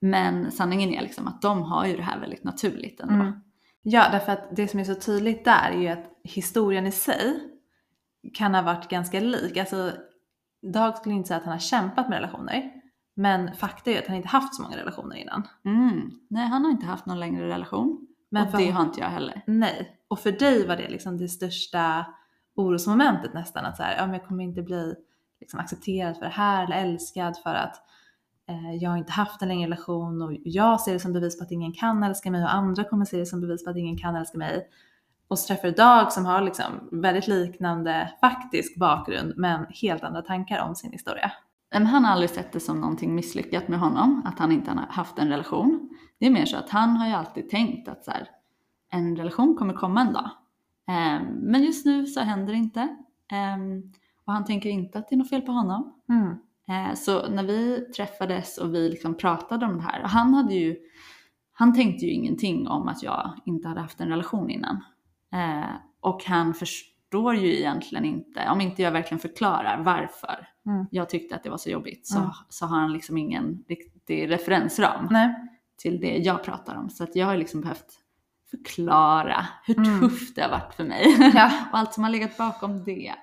Men 0.01 0.51
sanningen 0.53 0.91
är 0.91 1.03
liksom 1.03 1.27
att 1.29 1.43
de 1.43 1.63
har 1.63 1.87
ju 1.87 1.97
det 1.97 2.03
här 2.03 2.21
väldigt 2.21 2.45
naturligt 2.45 3.01
ändå. 3.01 3.15
Ja, 3.83 4.09
därför 4.13 4.33
att 4.33 4.57
det 4.57 4.69
som 4.69 4.81
är 4.81 4.85
så 4.85 4.95
tydligt 4.95 5.45
där 5.45 5.71
är 5.71 5.81
ju 5.81 5.89
att 5.89 6.05
historien 6.25 6.87
i 6.87 6.91
sig 6.93 7.41
kan 8.35 8.55
ha 8.55 8.63
varit 8.63 8.89
ganska 8.89 9.21
lik. 9.21 9.57
Alltså, 9.57 9.93
Dag 10.63 10.97
skulle 10.97 11.15
inte 11.15 11.29
säga 11.29 11.39
att 11.39 11.45
han 11.45 11.53
har 11.53 11.59
kämpat 11.59 12.09
med 12.09 12.17
relationer. 12.17 12.71
Men 13.15 13.55
fakta 13.55 13.91
är 13.91 13.95
ju 13.95 14.01
att 14.01 14.07
han 14.07 14.17
inte 14.17 14.29
haft 14.29 14.55
så 14.55 14.63
många 14.63 14.77
relationer 14.77 15.17
innan. 15.17 15.49
Mm. 15.65 16.11
Nej, 16.29 16.47
han 16.47 16.65
har 16.65 16.71
inte 16.71 16.87
haft 16.87 17.07
någon 17.07 17.21
längre 17.21 17.49
relation. 17.49 18.07
Men 18.31 18.45
och 18.45 18.51
för- 18.51 18.59
det 18.59 18.71
har 18.71 18.83
inte 18.85 19.01
jag 19.01 19.09
heller. 19.09 19.43
Nej. 19.47 20.01
Och 20.09 20.19
för 20.19 20.33
dig 20.33 20.67
var 20.67 20.77
det 20.77 20.89
liksom 20.89 21.19
det 21.19 21.29
största 21.29 22.07
orosmomentet 22.57 23.35
nästan. 23.35 23.65
Att 23.65 23.77
så 23.77 23.83
här, 23.83 23.97
ja, 23.97 24.07
men 24.07 24.15
jag 24.15 24.25
kommer 24.27 24.45
inte 24.45 24.63
bli 24.63 24.95
liksom, 25.41 25.61
accepterad 25.61 26.17
för 26.17 26.25
det 26.25 26.31
här 26.33 26.65
eller 26.65 26.77
älskad 26.77 27.37
för 27.43 27.55
att 27.55 27.83
jag 28.81 28.91
har 28.91 28.97
inte 28.97 29.13
haft 29.13 29.43
en 29.43 29.49
längre 29.49 29.67
relation 29.67 30.23
och 30.23 30.33
jag 30.45 30.81
ser 30.81 30.93
det 30.93 31.01
som 31.01 31.13
bevis 31.13 31.39
på 31.39 31.45
att 31.45 31.53
ingen 31.53 31.73
kan 31.73 32.03
älska 32.03 32.31
mig 32.31 32.43
och 32.43 32.55
andra 32.55 32.85
kommer 32.85 33.05
se 33.05 33.17
det 33.17 33.27
som 33.27 33.41
bevis 33.41 33.65
på 33.65 33.71
att 33.71 33.77
ingen 33.77 33.99
kan 33.99 34.17
älska 34.17 34.39
mig. 34.39 34.69
Och 35.29 35.39
så 35.39 35.47
träffar 35.47 35.69
du 35.69 35.75
Dag 35.75 36.13
som 36.13 36.27
har 36.27 36.43
liksom 36.43 36.89
väldigt 36.93 37.29
liknande 37.29 38.13
faktisk 38.21 38.77
bakgrund 38.77 39.33
men 39.37 39.67
helt 39.83 40.05
andra 40.05 40.23
tankar 40.23 40.69
om 40.69 40.75
sin 40.75 40.93
historia. 40.93 41.33
Han 41.73 41.87
har 41.87 42.13
aldrig 42.13 42.31
sett 42.31 42.53
det 42.53 42.61
som 42.61 42.81
någonting 42.81 43.15
misslyckat 43.15 43.69
med 43.69 43.79
honom, 43.79 44.23
att 44.25 44.39
han 44.39 44.53
inte 44.53 44.71
har 44.71 44.87
haft 44.89 45.19
en 45.19 45.29
relation. 45.29 45.89
Det 46.19 46.27
är 46.27 46.31
mer 46.31 46.47
så 46.47 46.57
att 46.57 46.71
han 46.71 46.97
har 46.97 47.07
ju 47.07 47.13
alltid 47.13 47.51
tänkt 47.51 47.89
att 47.89 48.05
så 48.05 48.11
här, 48.11 48.29
en 48.91 49.17
relation 49.17 49.57
kommer 49.57 49.75
komma 49.75 50.01
en 50.01 50.13
dag. 50.13 50.31
Ehm, 50.89 51.23
men 51.25 51.63
just 51.63 51.87
nu 51.87 52.07
så 52.07 52.21
händer 52.21 52.53
det 52.53 52.59
inte. 52.59 52.97
Ehm, 53.33 53.93
och 54.25 54.33
han 54.33 54.45
tänker 54.45 54.69
inte 54.69 54.99
att 54.99 55.09
det 55.09 55.15
är 55.15 55.19
något 55.19 55.31
fel 55.31 55.43
på 55.43 55.53
honom. 55.53 55.95
Mm. 56.09 56.37
Eh, 56.71 56.95
så 56.95 57.29
när 57.29 57.43
vi 57.43 57.81
träffades 57.97 58.59
och 58.59 58.75
vi 58.75 58.89
liksom 58.89 59.15
pratade 59.17 59.67
om 59.67 59.77
det 59.77 59.83
här, 59.83 60.03
och 60.03 60.09
han 60.09 60.35
hade 60.35 60.55
ju, 60.55 60.77
han 61.53 61.75
tänkte 61.75 62.07
ju 62.07 62.13
ingenting 62.13 62.69
om 62.69 62.89
att 62.89 63.03
jag 63.03 63.33
inte 63.45 63.69
hade 63.69 63.81
haft 63.81 64.01
en 64.01 64.09
relation 64.09 64.51
innan. 64.51 64.77
Eh, 65.33 65.71
och 66.01 66.25
han 66.25 66.55
förstår 66.55 67.35
ju 67.35 67.57
egentligen 67.59 68.05
inte, 68.05 68.49
om 68.51 68.61
inte 68.61 68.83
jag 68.83 68.93
verkligen 68.93 69.19
förklarar 69.19 69.83
varför 69.83 70.47
Mm. 70.67 70.87
jag 70.91 71.09
tyckte 71.09 71.37
att 71.37 71.43
det 71.43 71.51
var 71.51 71.57
så 71.57 71.71
jobbigt, 71.71 72.07
så, 72.07 72.19
Mm. 72.19 72.31
så 72.49 72.67
har 72.67 72.79
han 72.81 72.93
liksom 72.93 73.17
ingen 73.17 73.65
riktig 73.69 74.31
referensram 74.31 75.09
Nej. 75.11 75.35
till 75.77 76.01
det 76.01 76.17
jag 76.19 76.45
pratar 76.45 76.77
om. 76.77 76.91
Så 76.91 77.05
att 77.05 77.17
jag 77.17 77.27
har 77.27 77.37
liksom 77.37 77.61
behövt 77.61 77.87
förklara 78.51 79.47
hur 79.67 79.77
Mm. 79.79 80.01
tufft 80.01 80.37
det 80.37 80.43
har 80.43 80.51
varit 80.51 80.75
för 80.75 80.85
mig 80.85 81.31
Ja. 81.35 81.51
och 81.73 81.79
allt 81.79 81.93
som 81.95 82.05
har 82.05 82.11
legat 82.11 82.37
bakom 82.37 82.85
det. 82.85 83.15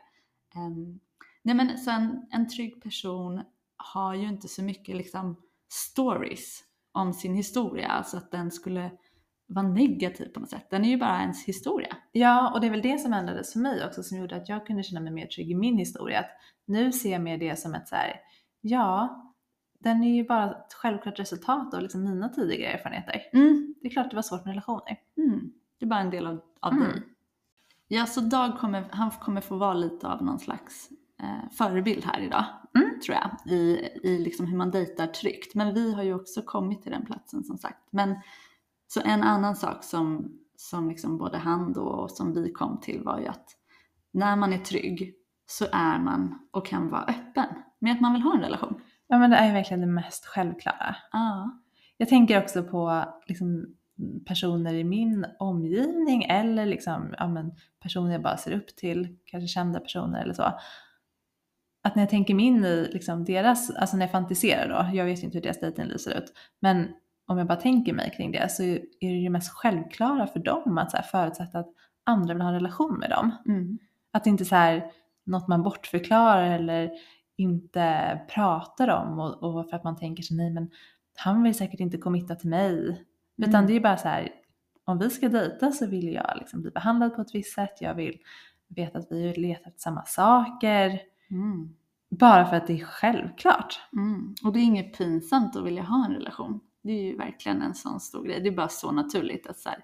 Ehm, 0.55 0.99
nej 1.47 1.55
men 1.55 1.77
så 1.77 1.91
en, 1.91 2.25
en 2.31 2.47
trygg 2.49 2.83
person 2.83 3.41
har 3.77 4.13
ju 4.15 4.27
inte 4.27 4.47
så 4.47 4.63
mycket 4.63 4.95
liksom 4.95 5.35
stories 5.69 6.63
om 6.91 7.13
sin 7.13 7.35
historia, 7.35 7.87
alltså 7.87 8.17
att 8.17 8.31
den 8.31 8.51
skulle 8.51 8.91
vara 9.47 9.67
negativ 9.67 10.25
på 10.25 10.39
något 10.39 10.49
sätt. 10.49 10.69
Den 10.69 10.85
är 10.85 10.89
ju 10.89 10.97
bara 10.97 11.21
ens 11.21 11.45
historia. 11.45 11.95
Ja, 12.11 12.51
och 12.53 12.61
det 12.61 12.67
är 12.67 12.71
väl 12.71 12.81
det 12.81 12.97
som 12.99 13.13
ändrades 13.13 13.53
för 13.53 13.59
mig 13.59 13.85
också 13.85 14.03
som 14.03 14.17
gjorde 14.17 14.35
att 14.35 14.49
jag 14.49 14.67
kunde 14.67 14.83
känna 14.83 14.99
mig 15.01 15.13
mer 15.13 15.25
trygg 15.27 15.51
i 15.51 15.55
min 15.55 15.77
historia. 15.77 16.19
Att 16.19 16.29
nu 16.65 16.91
ser 16.91 17.11
jag 17.11 17.21
mer 17.21 17.37
det 17.37 17.59
som 17.59 17.73
ett 17.73 17.87
så 17.87 17.95
här, 17.95 18.19
ja, 18.61 19.23
den 19.79 20.03
är 20.03 20.15
ju 20.15 20.23
bara 20.23 20.51
ett 20.51 20.73
självklart 20.73 21.19
resultat 21.19 21.73
av 21.73 21.81
liksom 21.81 22.03
mina 22.03 22.29
tidigare 22.29 22.73
erfarenheter. 22.73 23.21
Mm, 23.33 23.75
Det 23.81 23.87
är 23.87 23.91
klart 23.91 24.09
det 24.09 24.15
var 24.15 24.23
svårt 24.23 24.45
med 24.45 24.51
relationer. 24.51 24.99
mm, 25.17 25.51
det 25.79 25.85
är 25.85 25.89
bara 25.89 25.99
en 25.99 26.09
del 26.09 26.27
av, 26.27 26.41
av 26.59 26.73
Mm. 26.73 26.83
dig. 26.83 27.03
Ja, 27.87 28.05
så 28.05 28.21
Dag 28.21 28.57
kommer, 28.59 28.85
han 28.91 29.11
kommer 29.11 29.41
få 29.41 29.55
vara 29.55 29.73
lite 29.73 30.07
av 30.07 30.23
någon 30.23 30.39
slags 30.39 30.89
eh, 31.23 31.51
förebild 31.51 32.05
här 32.05 32.19
idag, 32.19 32.45
Mm. 32.75 32.99
tror 33.05 33.17
jag, 33.17 33.53
i, 33.53 33.89
i 34.03 34.17
liksom 34.19 34.47
hur 34.47 34.57
man 34.57 34.71
dejtar 34.71 35.07
tryggt. 35.07 35.55
Men 35.55 35.73
vi 35.73 35.93
har 35.93 36.03
ju 36.03 36.13
också 36.13 36.41
kommit 36.41 36.81
till 36.83 36.91
den 36.91 37.05
platsen 37.05 37.43
som 37.43 37.57
sagt. 37.57 37.87
Men 37.91 38.15
så 38.87 39.01
en 39.05 39.23
annan 39.23 39.55
sak 39.55 39.83
som, 39.83 40.31
som 40.57 40.89
liksom 40.89 41.17
både 41.17 41.37
han 41.37 41.73
då 41.73 41.81
och 41.81 42.11
som 42.11 42.33
vi 42.33 42.51
kom 42.51 42.79
till 42.81 43.03
var 43.03 43.19
ju 43.19 43.27
att 43.27 43.45
när 44.11 44.35
man 44.35 44.53
är 44.53 44.57
trygg 44.57 45.13
så 45.45 45.65
är 45.71 45.99
man 45.99 46.39
och 46.51 46.65
kan 46.65 46.89
vara 46.89 47.03
öppen 47.03 47.45
med 47.79 47.93
att 47.93 48.01
man 48.01 48.13
vill 48.13 48.21
ha 48.21 48.33
en 48.35 48.41
relation. 48.41 48.81
Ja, 49.07 49.17
men 49.17 49.29
det 49.29 49.37
är 49.37 49.47
ju 49.47 49.53
verkligen 49.53 49.81
det 49.81 49.87
mest 49.87 50.25
självklara. 50.25 50.95
Ja. 51.11 51.59
Jag 51.97 52.09
tänker 52.09 52.43
också 52.43 52.63
på 52.63 53.03
liksom, 53.27 53.65
personer 54.27 54.73
i 54.73 54.83
min 54.83 55.25
omgivning 55.39 56.23
eller 56.23 56.65
liksom, 56.65 57.15
ja, 57.17 57.27
men, 57.27 57.51
personer 57.83 58.11
jag 58.11 58.21
bara 58.21 58.37
ser 58.37 58.51
upp 58.51 58.67
till, 58.75 59.17
kanske 59.25 59.47
kända 59.47 59.79
personer 59.79 60.21
eller 60.21 60.33
så. 60.33 60.53
Att 61.87 61.95
när 61.95 62.03
jag 62.03 62.09
tänker 62.09 62.33
mig 62.35 62.45
in 62.45 62.65
i 62.65 62.89
liksom, 62.93 63.25
deras, 63.25 63.69
alltså 63.69 63.97
när 63.97 64.05
jag 64.05 64.11
fantiserar 64.11 64.69
då, 64.69 64.97
jag 64.97 65.05
vet 65.05 65.19
ju 65.19 65.23
inte 65.23 65.37
hur 65.37 65.43
deras 65.43 65.59
dejtingliv 65.59 65.97
ser 65.97 66.17
ut, 66.17 66.33
men 66.59 66.87
om 67.27 67.37
jag 67.37 67.47
bara 67.47 67.57
tänker 67.57 67.93
mig 67.93 68.13
kring 68.17 68.31
det 68.31 68.51
så 68.51 68.63
är 68.63 68.79
det 68.99 69.05
ju 69.05 69.29
mest 69.29 69.49
självklara 69.49 70.27
för 70.27 70.39
dem 70.39 70.77
att 70.77 70.91
så 70.91 70.97
här, 70.97 71.03
förutsätta 71.03 71.59
att 71.59 71.69
andra 72.03 72.33
vill 72.33 72.41
ha 72.41 72.49
en 72.49 72.55
relation 72.55 72.99
med 72.99 73.09
dem. 73.09 73.31
Mm. 73.45 73.77
Att 74.11 74.23
det 74.23 74.29
inte 74.29 74.43
är 74.43 74.45
så 74.45 74.55
här 74.55 74.91
något 75.25 75.47
man 75.47 75.63
bortförklarar 75.63 76.51
eller 76.51 76.91
inte 77.35 78.19
pratar 78.29 78.87
om 78.87 79.19
och, 79.19 79.43
och 79.43 79.69
för 79.69 79.75
att 79.75 79.83
man 79.83 79.95
tänker 79.95 80.23
sig 80.23 80.37
nej 80.37 80.49
men 80.49 80.69
han 81.15 81.43
vill 81.43 81.55
säkert 81.55 81.79
inte 81.79 81.97
committa 81.97 82.35
till 82.35 82.49
mig. 82.49 83.05
Utan 83.37 83.55
Mm. 83.55 83.67
det 83.67 83.73
är 83.73 83.79
bara 83.79 83.97
så 83.97 84.07
här, 84.07 84.29
om 84.85 84.99
vi 84.99 85.09
ska 85.09 85.29
dejta 85.29 85.71
så 85.71 85.87
vill 85.87 86.13
jag 86.13 86.33
liksom 86.39 86.61
bli 86.61 86.71
behandlad 86.71 87.15
på 87.15 87.21
ett 87.21 87.35
visst 87.35 87.53
sätt, 87.53 87.77
jag 87.81 87.95
vill 87.95 88.17
veta 88.67 88.99
att 88.99 89.07
vi 89.11 89.33
letar 89.33 89.69
efter 89.69 89.81
samma 89.81 90.05
saker. 90.05 90.99
Mm. 91.31 91.76
Bara 92.09 92.45
för 92.45 92.55
att 92.55 92.67
det 92.67 92.73
är 92.81 92.85
självklart. 92.85 93.79
Mm. 93.93 94.35
Och 94.43 94.53
det 94.53 94.59
är 94.59 94.63
inget 94.63 94.97
pinsamt 94.97 95.55
att 95.55 95.65
vilja 95.65 95.83
ha 95.83 96.05
en 96.05 96.13
relation. 96.13 96.59
Det 96.83 96.91
är 96.91 97.03
ju 97.03 97.17
verkligen 97.17 97.61
en 97.61 97.73
sån 97.75 97.99
stor 97.99 98.23
grej. 98.23 98.39
Det 98.41 98.49
är 98.49 98.55
bara 98.55 98.67
så 98.69 98.91
naturligt 98.91 99.47
att 99.47 99.59
så 99.59 99.69
här, 99.69 99.77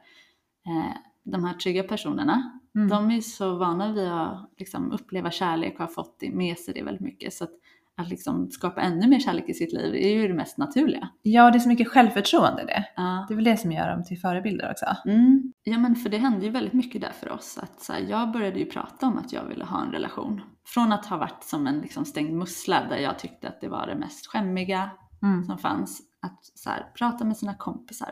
eh, 0.68 0.96
de 1.24 1.44
här 1.44 1.54
trygga 1.54 1.84
personerna, 1.84 2.60
Mm. 2.76 2.88
de 2.90 3.12
är 3.12 3.22
så 3.22 3.56
vana 3.56 3.94
vid 3.94 4.08
att 4.08 4.50
liksom, 4.58 4.92
uppleva 4.92 5.32
kärlek 5.32 5.74
och 5.74 5.80
har 5.80 5.88
fått 5.88 6.20
det 6.20 6.32
med 6.32 6.58
sig 6.58 6.74
det 6.74 6.84
väldigt 6.84 7.02
mycket. 7.02 7.34
Så 7.34 7.44
att, 7.44 7.52
att 7.98 8.10
liksom, 8.10 8.52
skapa 8.52 8.82
ännu 8.82 9.08
mer 9.08 9.20
kärlek 9.20 9.50
i 9.50 9.54
sitt 9.54 9.74
liv 9.74 9.96
är 9.96 10.10
ju 10.22 10.28
det 10.28 10.34
mest 10.34 10.58
naturliga. 10.58 11.10
Ja, 11.22 11.52
det 11.52 11.58
är 11.58 11.60
så 11.60 11.70
mycket 11.70 11.88
självförtroende 11.88 12.62
i 12.62 12.66
det. 12.66 12.86
Ja. 12.96 13.26
Det 13.28 13.34
är 13.34 13.36
väl 13.36 13.44
det 13.46 13.58
som 13.58 13.72
gör 13.72 13.90
dem 13.90 14.04
till 14.04 14.20
förebilder 14.20 14.72
också. 14.72 14.86
Mm. 15.06 15.54
Ja 15.64 15.78
men 15.78 15.96
för 15.96 16.10
det 16.10 16.18
hände 16.18 16.46
ju 16.46 16.52
väldigt 16.52 16.74
mycket 16.74 17.02
där 17.02 17.12
för 17.12 17.32
oss. 17.32 17.58
Att, 17.62 17.82
så 17.82 17.94
här, 17.94 18.00
jag 18.00 18.32
började 18.32 18.60
ju 18.60 18.66
prata 18.66 19.08
om 19.08 19.18
att 19.18 19.34
jag 19.34 19.46
ville 19.46 19.66
ha 19.66 19.82
en 19.86 19.92
relation. 19.92 20.42
Från 20.66 20.92
att 20.92 21.06
ha 21.06 21.18
varit 21.18 21.44
som 21.44 21.68
en 21.68 21.80
liksom, 21.82 22.06
stängd 22.06 22.34
mussla 22.38 22.86
där 22.90 22.98
jag 22.98 23.20
tyckte 23.20 23.48
att 23.48 23.62
det 23.62 23.68
var 23.68 23.88
det 23.88 23.96
mest 23.96 24.28
skämmiga 24.28 24.90
Mm. 25.24 25.44
som 25.44 25.58
fanns. 25.58 26.02
Att 26.22 26.40
så 26.56 26.70
här, 26.70 26.92
prata 26.98 27.26
med 27.26 27.38
sina 27.38 27.56
kompisar. 27.56 28.10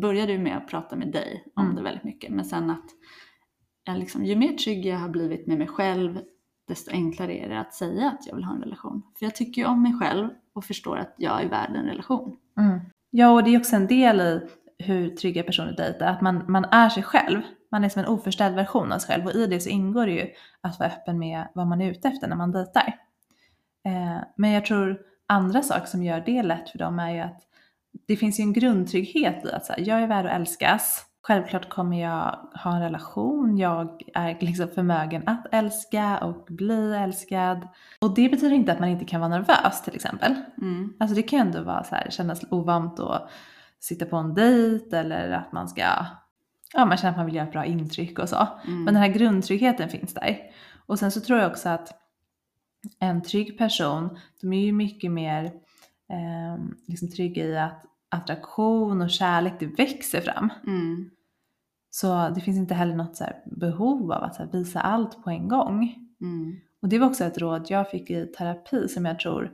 Började 0.00 0.32
ju 0.32 0.38
med 0.38 0.56
att 0.56 0.68
prata 0.68 0.96
med 0.96 1.12
dig 1.12 1.44
om 1.56 1.64
Mm. 1.64 1.76
det 1.76 1.82
väldigt 1.82 2.04
mycket. 2.04 2.30
Men 2.32 2.44
sen 2.44 2.70
att 2.70 2.84
jag 3.84 3.98
liksom, 3.98 4.24
ju 4.24 4.36
mer 4.36 4.52
trygg 4.52 4.86
jag 4.86 4.98
har 4.98 5.08
blivit 5.08 5.46
med 5.46 5.58
mig 5.58 5.66
själv 5.66 6.18
desto 6.68 6.90
enklare 6.90 7.32
är 7.32 7.48
det 7.48 7.60
att 7.60 7.74
säga 7.74 8.08
att 8.08 8.26
jag 8.26 8.34
vill 8.34 8.44
ha 8.44 8.54
en 8.54 8.62
relation. 8.62 9.02
För 9.18 9.26
jag 9.26 9.34
tycker 9.34 9.62
ju 9.62 9.68
om 9.68 9.82
mig 9.82 9.92
själv 10.00 10.28
och 10.52 10.64
förstår 10.64 10.98
att 10.98 11.14
jag 11.16 11.42
är 11.42 11.48
värd 11.48 11.70
en 11.76 11.86
relation. 11.86 12.36
Mm. 12.58 12.80
Ja, 13.10 13.30
och 13.30 13.44
det 13.44 13.54
är 13.54 13.58
också 13.58 13.76
en 13.76 13.86
del 13.86 14.20
i 14.20 14.40
hur 14.78 15.16
trygga 15.16 15.42
personer 15.42 15.76
dejtar, 15.76 16.06
att 16.06 16.20
man, 16.20 16.44
man 16.48 16.64
är 16.64 16.88
sig 16.88 17.02
själv. 17.02 17.42
Man 17.70 17.84
är 17.84 17.88
som 17.88 18.02
en 18.02 18.08
oförställd 18.08 18.54
version 18.54 18.92
av 18.92 18.98
sig 18.98 19.14
själv 19.14 19.26
och 19.26 19.32
i 19.32 19.46
det 19.46 19.60
så 19.60 19.68
ingår 19.68 20.06
det 20.06 20.12
ju 20.12 20.30
att 20.60 20.78
vara 20.78 20.88
öppen 20.88 21.18
med 21.18 21.48
vad 21.54 21.66
man 21.66 21.80
är 21.80 21.90
ute 21.90 22.08
efter 22.08 22.28
när 22.28 22.36
man 22.36 22.52
dejtar. 22.52 22.98
Eh, 23.84 24.18
men 24.36 24.50
jag 24.50 24.66
tror 24.66 25.00
andra 25.26 25.62
saker 25.62 25.86
som 25.86 26.02
gör 26.02 26.20
det 26.26 26.42
lätt 26.42 26.70
för 26.70 26.78
dem 26.78 26.98
är 26.98 27.10
ju 27.10 27.20
att 27.20 27.40
det 28.06 28.16
finns 28.16 28.40
ju 28.40 28.42
en 28.42 28.52
grundtrygghet 28.52 29.44
i 29.44 29.52
att 29.52 29.66
så 29.66 29.72
här, 29.72 29.80
jag 29.88 30.02
är 30.02 30.06
värd 30.06 30.26
att 30.26 30.32
älskas. 30.32 31.06
Självklart 31.26 31.68
kommer 31.68 32.00
jag 32.00 32.38
ha 32.54 32.74
en 32.74 32.82
relation, 32.82 33.58
jag 33.58 34.02
är 34.14 34.38
liksom 34.40 34.68
förmögen 34.68 35.28
att 35.28 35.46
älska 35.52 36.18
och 36.18 36.46
bli 36.48 36.94
älskad. 36.94 37.68
Och 38.00 38.14
det 38.14 38.28
betyder 38.28 38.54
inte 38.54 38.72
att 38.72 38.80
man 38.80 38.88
inte 38.88 39.04
kan 39.04 39.20
vara 39.20 39.30
nervös 39.30 39.82
till 39.82 39.94
exempel. 39.94 40.34
Mm. 40.60 40.94
Alltså 41.00 41.16
det 41.16 41.22
kan 41.22 41.38
ju 41.38 41.44
ändå 41.44 41.62
vara 41.62 41.84
så 41.84 41.94
här, 41.94 42.10
kännas 42.10 42.44
ovant 42.50 43.00
att 43.00 43.30
sitta 43.80 44.04
på 44.04 44.16
en 44.16 44.34
dejt 44.34 44.96
eller 44.96 45.30
att 45.30 45.52
man 45.52 45.68
ska, 45.68 45.82
ja 46.74 46.84
man 46.84 46.96
känner 46.96 47.10
att 47.10 47.16
man 47.16 47.26
vill 47.26 47.34
göra 47.34 47.46
ett 47.46 47.52
bra 47.52 47.64
intryck 47.64 48.18
och 48.18 48.28
så. 48.28 48.48
Mm. 48.66 48.84
Men 48.84 48.94
den 48.94 49.02
här 49.02 49.08
grundtryggheten 49.08 49.88
finns 49.88 50.14
där. 50.14 50.38
Och 50.86 50.98
sen 50.98 51.10
så 51.10 51.20
tror 51.20 51.38
jag 51.38 51.50
också 51.50 51.68
att 51.68 52.00
en 52.98 53.22
trygg 53.22 53.58
person, 53.58 54.18
de 54.40 54.52
är 54.52 54.64
ju 54.64 54.72
mycket 54.72 55.10
mer 55.10 55.44
eh, 56.10 56.64
liksom 56.86 57.10
trygga 57.10 57.44
i 57.44 57.58
att 57.58 57.84
attraktion 58.08 59.02
och 59.02 59.10
kärlek, 59.10 59.52
det 59.58 59.66
växer 59.66 60.20
fram. 60.20 60.52
Mm. 60.66 61.10
Så 61.94 62.28
det 62.28 62.40
finns 62.40 62.56
inte 62.56 62.74
heller 62.74 62.94
något 62.94 63.16
så 63.16 63.24
behov 63.44 64.12
av 64.12 64.24
att 64.24 64.54
visa 64.54 64.80
allt 64.80 65.24
på 65.24 65.30
en 65.30 65.48
gång. 65.48 65.94
Mm. 66.20 66.56
Och 66.82 66.88
det 66.88 66.98
var 66.98 67.06
också 67.06 67.24
ett 67.24 67.38
råd 67.38 67.66
jag 67.68 67.90
fick 67.90 68.10
i 68.10 68.26
terapi 68.26 68.88
som 68.88 69.04
jag 69.04 69.18
tror 69.18 69.52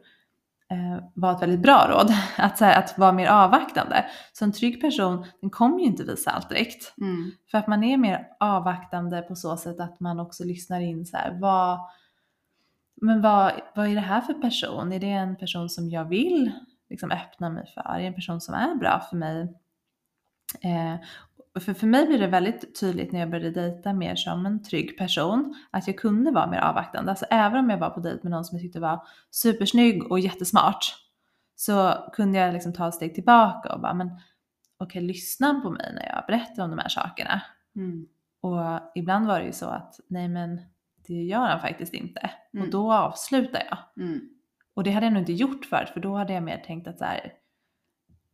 eh, 0.71 1.05
var 1.15 1.33
ett 1.33 1.43
väldigt 1.43 1.63
bra 1.63 1.87
råd. 1.91 2.11
Att, 2.37 2.61
här, 2.61 2.79
att 2.79 2.99
vara 2.99 3.13
mer 3.13 3.27
avvaktande. 3.29 4.05
Så 4.33 4.45
en 4.45 4.53
trygg 4.53 4.81
person, 4.81 5.27
den 5.41 5.51
kommer 5.51 5.79
ju 5.79 5.85
inte 5.85 6.05
visa 6.05 6.31
allt 6.31 6.49
direkt. 6.49 6.95
Mm. 7.01 7.31
För 7.51 7.59
att 7.59 7.67
man 7.67 7.85
är 7.85 7.97
mer 7.97 8.29
avvaktande 8.41 9.23
på 9.23 9.35
så 9.35 9.57
sätt 9.57 9.81
att 9.81 10.01
man 10.01 10.21
också 10.21 10.45
lyssnar 10.45 10.81
in 10.81 11.07
så 11.07 11.17
här, 11.17 11.39
vad, 11.41 11.81
men 13.01 13.23
vad, 13.23 13.53
vad 13.75 13.89
är 13.89 13.95
det 13.95 14.01
här 14.01 14.21
för 14.21 14.35
person? 14.35 14.93
Är 14.93 15.01
det 15.01 15.11
en 15.11 15.37
person 15.37 15.69
som 15.69 15.91
jag 15.91 16.05
vill 16.05 16.53
liksom 16.91 17.11
öppna 17.11 17.51
mig 17.51 17.67
för? 17.75 17.81
Är 17.81 17.99
det 17.99 18.07
en 18.07 18.15
person 18.15 18.41
som 18.41 18.55
är 18.55 18.75
bra 18.75 19.07
för 19.11 19.17
mig? 19.17 19.55
Eh, 20.63 20.95
för, 21.59 21.75
för 21.75 21.87
mig 21.87 22.07
blir 22.07 22.19
det 22.19 22.27
väldigt 22.27 22.81
tydligt 22.81 23.13
när 23.13 23.21
jag 23.21 23.31
började 23.31 23.51
dejta 23.51 23.93
mer 23.93 24.17
som 24.17 24.47
en 24.47 24.63
trygg 24.63 24.99
person 24.99 25.55
att 25.71 25.87
jag 25.87 25.99
kunde 25.99 26.31
vara 26.31 26.51
mer 26.51 26.59
avvaktande. 26.59 27.11
Alltså 27.11 27.27
även 27.31 27.59
om 27.59 27.71
jag 27.71 27.79
var 27.79 27.91
på 27.91 28.01
dejt 28.01 28.21
med 28.23 28.31
någon 28.31 28.45
som 28.45 28.59
jag 28.59 28.63
tyckte 28.63 28.81
var 28.81 29.07
supersnygg 29.31 30.13
och 30.13 30.21
jättesmart 30.21 30.95
så 31.57 31.95
kunde 32.13 32.39
jag 32.39 32.53
liksom 32.53 32.73
ta 32.73 32.89
ett 32.89 32.95
steg 32.95 33.15
tillbaka 33.15 33.75
och 33.75 33.81
bara 33.81 33.95
men 33.95 34.11
okej 34.79 35.03
lyssna 35.03 35.61
på 35.61 35.71
mig 35.71 35.93
när 35.95 36.07
jag 36.07 36.25
berättar 36.27 36.65
om 36.65 36.71
de 36.71 36.79
här 36.79 36.89
sakerna. 36.89 37.43
Mm. 37.77 38.07
Och 38.41 38.81
ibland 38.95 39.27
var 39.27 39.41
det 39.41 39.47
ju 39.47 39.53
så 39.53 39.67
att 39.67 40.01
nej 40.09 40.29
men 40.29 40.61
det 41.07 41.15
gör 41.15 41.47
han 41.47 41.61
faktiskt 41.61 41.95
inte. 41.95 42.31
Mm. 42.55 42.65
Och 42.65 42.71
då 42.71 42.93
avslutar 42.93 43.63
jag. 43.71 44.05
Mm. 44.05 44.21
Och 44.75 44.85
det 44.85 44.91
hade 44.91 45.07
jag 45.07 45.13
nog 45.13 45.23
inte 45.23 45.33
gjort 45.33 45.65
förut 45.65 45.89
för 45.89 46.01
då 46.01 46.17
hade 46.17 46.33
jag 46.33 46.43
mer 46.43 46.63
tänkt 46.67 46.89
att 46.89 46.99
så 46.99 47.05
här, 47.05 47.33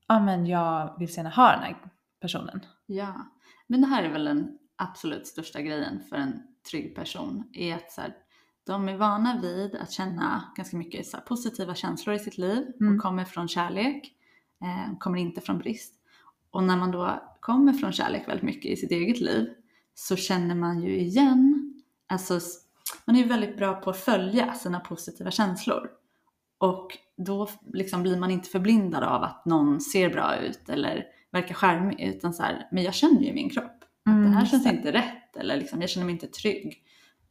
ja 0.09 0.21
men 0.21 0.47
jag 0.47 0.99
vill 0.99 1.17
gärna 1.17 1.31
ha 1.31 1.51
den 1.51 1.63
här 1.63 1.71
personen. 2.27 2.61
Ja, 2.87 3.15
men 3.67 3.81
det 3.81 3.87
här 3.87 4.03
är 4.03 4.13
väl 4.13 4.25
den 4.25 4.59
absolut 4.77 5.27
största 5.27 5.61
grejen 5.61 6.01
för 6.09 6.17
en 6.17 6.43
trygg 6.71 6.95
person. 6.95 7.45
Är 7.53 7.75
att 7.75 7.93
så 7.93 8.01
här, 8.01 8.15
de 8.67 8.89
är 8.89 8.97
vana 8.97 9.41
vid 9.43 9.75
att 9.75 9.91
känna 9.91 10.53
ganska 10.57 10.77
mycket 10.77 11.07
så 11.07 11.17
här, 11.17 11.25
positiva 11.25 11.75
känslor 11.75 12.15
i 12.15 12.19
sitt 12.19 12.39
liv 12.39 12.67
Mm. 12.81 12.95
och 12.97 13.03
kommer 13.03 13.25
från 13.25 13.49
kärlek, 13.49 14.13
eh, 14.63 14.99
kommer 14.99 15.19
inte 15.19 15.41
från 15.41 15.59
brist. 15.59 15.95
Och 16.51 16.63
när 16.63 16.77
man 16.77 16.91
då 16.91 17.23
kommer 17.41 17.73
från 17.73 17.93
kärlek 17.93 18.29
väldigt 18.29 18.45
mycket 18.45 18.71
i 18.71 18.77
sitt 18.77 18.91
eget 18.91 19.21
liv 19.21 19.49
så 19.95 20.17
känner 20.17 20.55
man 20.55 20.83
ju 20.83 21.01
igen, 21.01 21.75
alltså 22.07 22.41
man 23.05 23.17
är 23.17 23.21
ju 23.21 23.29
väldigt 23.29 23.57
bra 23.57 23.75
på 23.75 23.91
att 23.91 23.97
följa 24.01 24.55
sina 24.55 24.81
positiva 24.81 25.31
känslor. 25.31 25.91
Och 26.59 26.99
då 27.17 27.49
liksom 27.73 28.03
blir 28.03 28.17
man 28.19 28.31
inte 28.31 28.49
förblindad 28.49 29.05
av 29.05 29.23
att 29.23 29.45
någon 29.45 29.81
ser 29.81 30.11
bra 30.11 30.37
ut 30.37 30.69
eller 30.69 31.16
verkar 31.33 31.55
charmig 31.55 32.01
utan 32.01 32.35
så 32.35 32.43
här, 32.43 32.69
men 32.71 32.85
jag 32.85 32.95
känner 32.95 33.23
ju 33.23 33.33
min 33.33 33.51
kropp. 33.51 33.81
det 34.05 34.11
här 34.11 34.19
Mm, 34.27 34.39
just 34.41 34.51
känns 34.51 34.65
det. 34.65 34.71
inte 34.71 34.93
rätt 34.93 35.37
eller 35.37 35.57
liksom, 35.57 35.81
jag 35.81 35.91
känner 35.91 36.05
mig 36.05 36.13
inte 36.13 36.27
trygg. 36.27 36.83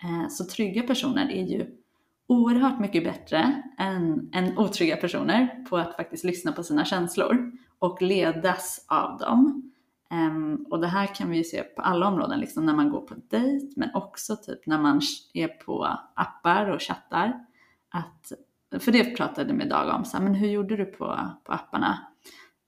Eh, 0.04 0.30
så 0.30 0.46
trygga 0.46 0.84
personer 0.84 1.30
är 1.32 1.44
ju 1.46 1.66
oerhört 2.28 2.80
mycket 2.80 3.04
bättre 3.04 3.62
än, 3.78 4.30
än 4.34 4.58
otrygga 4.58 4.96
personer 4.96 5.66
på 5.70 5.78
att 5.78 5.96
faktiskt 5.96 6.24
lyssna 6.24 6.52
på 6.52 6.64
sina 6.64 6.86
känslor 6.86 7.52
och 7.80 8.02
ledas 8.02 8.86
av 8.88 9.18
dem. 9.18 9.72
Ehm, 10.12 10.66
och 10.70 10.80
det 10.82 10.88
här 10.88 11.16
kan 11.16 11.30
vi 11.30 11.38
ju 11.38 11.44
se 11.44 11.64
på 11.64 11.82
alla 11.82 12.08
områden, 12.08 12.40
liksom 12.40 12.66
när 12.66 12.74
man 12.74 12.90
går 12.90 13.02
på 13.02 13.16
dejt 13.30 13.74
men 13.76 13.90
också 13.96 14.36
typ 14.36 14.66
när 14.66 14.82
man 14.82 15.02
är 15.34 15.48
på 15.48 15.98
appar 16.14 16.70
och 16.70 16.82
chattar. 16.82 17.46
Att, 17.90 18.32
för 18.84 18.92
det 18.92 19.18
pratade 19.18 19.54
med 19.54 19.70
Dag 19.70 19.96
om, 19.96 20.06
så 20.06 20.18
här, 20.18 20.24
men 20.24 20.36
hur 20.36 20.48
gjorde 20.50 20.76
du 20.78 20.86
på, 20.86 21.20
på 21.44 21.54
apparna? 21.54 22.00